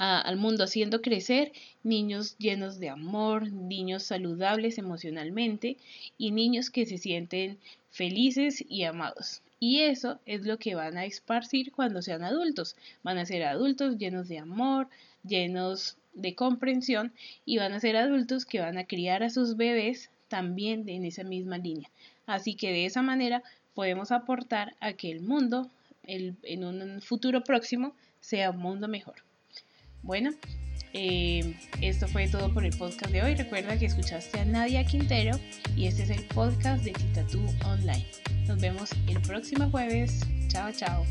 al 0.00 0.38
mundo, 0.38 0.64
haciendo 0.64 1.02
crecer 1.02 1.52
niños 1.82 2.34
llenos 2.38 2.80
de 2.80 2.88
amor, 2.88 3.52
niños 3.52 4.02
saludables 4.02 4.78
emocionalmente 4.78 5.76
y 6.16 6.30
niños 6.30 6.70
que 6.70 6.86
se 6.86 6.96
sienten 6.96 7.58
felices 7.90 8.64
y 8.66 8.84
amados. 8.84 9.42
Y 9.60 9.82
eso 9.82 10.18
es 10.24 10.46
lo 10.46 10.58
que 10.58 10.74
van 10.74 10.96
a 10.96 11.04
esparcir 11.04 11.70
cuando 11.70 12.00
sean 12.00 12.24
adultos. 12.24 12.76
Van 13.02 13.18
a 13.18 13.26
ser 13.26 13.44
adultos 13.44 13.98
llenos 13.98 14.26
de 14.26 14.38
amor, 14.38 14.88
llenos 15.22 15.98
de 16.14 16.34
comprensión 16.34 17.12
y 17.44 17.58
van 17.58 17.72
a 17.72 17.80
ser 17.80 17.96
adultos 17.96 18.46
que 18.46 18.60
van 18.60 18.78
a 18.78 18.86
criar 18.86 19.22
a 19.22 19.30
sus 19.30 19.56
bebés 19.56 20.10
también 20.28 20.88
en 20.88 21.04
esa 21.04 21.24
misma 21.24 21.58
línea. 21.58 21.90
Así 22.26 22.54
que 22.54 22.72
de 22.72 22.86
esa 22.86 23.02
manera 23.02 23.42
podemos 23.74 24.12
aportar 24.12 24.74
a 24.80 24.94
que 24.94 25.10
el 25.10 25.20
mundo 25.20 25.70
en 26.04 26.64
un 26.64 27.02
futuro 27.02 27.44
próximo 27.44 27.94
sea 28.20 28.50
un 28.50 28.58
mundo 28.58 28.88
mejor. 28.88 29.16
Bueno, 30.02 30.30
eh, 30.92 31.54
esto 31.80 32.08
fue 32.08 32.28
todo 32.28 32.52
por 32.52 32.64
el 32.64 32.76
podcast 32.76 33.10
de 33.12 33.22
hoy. 33.22 33.34
Recuerda 33.34 33.78
que 33.78 33.86
escuchaste 33.86 34.40
a 34.40 34.44
Nadia 34.44 34.84
Quintero 34.84 35.38
y 35.76 35.86
este 35.86 36.02
es 36.02 36.10
el 36.10 36.24
podcast 36.26 36.84
de 36.84 36.92
Titatú 36.92 37.44
Online. 37.64 38.06
Nos 38.46 38.60
vemos 38.60 38.90
el 39.08 39.20
próximo 39.22 39.70
jueves. 39.70 40.20
Chao, 40.48 40.72
chao. 40.72 41.04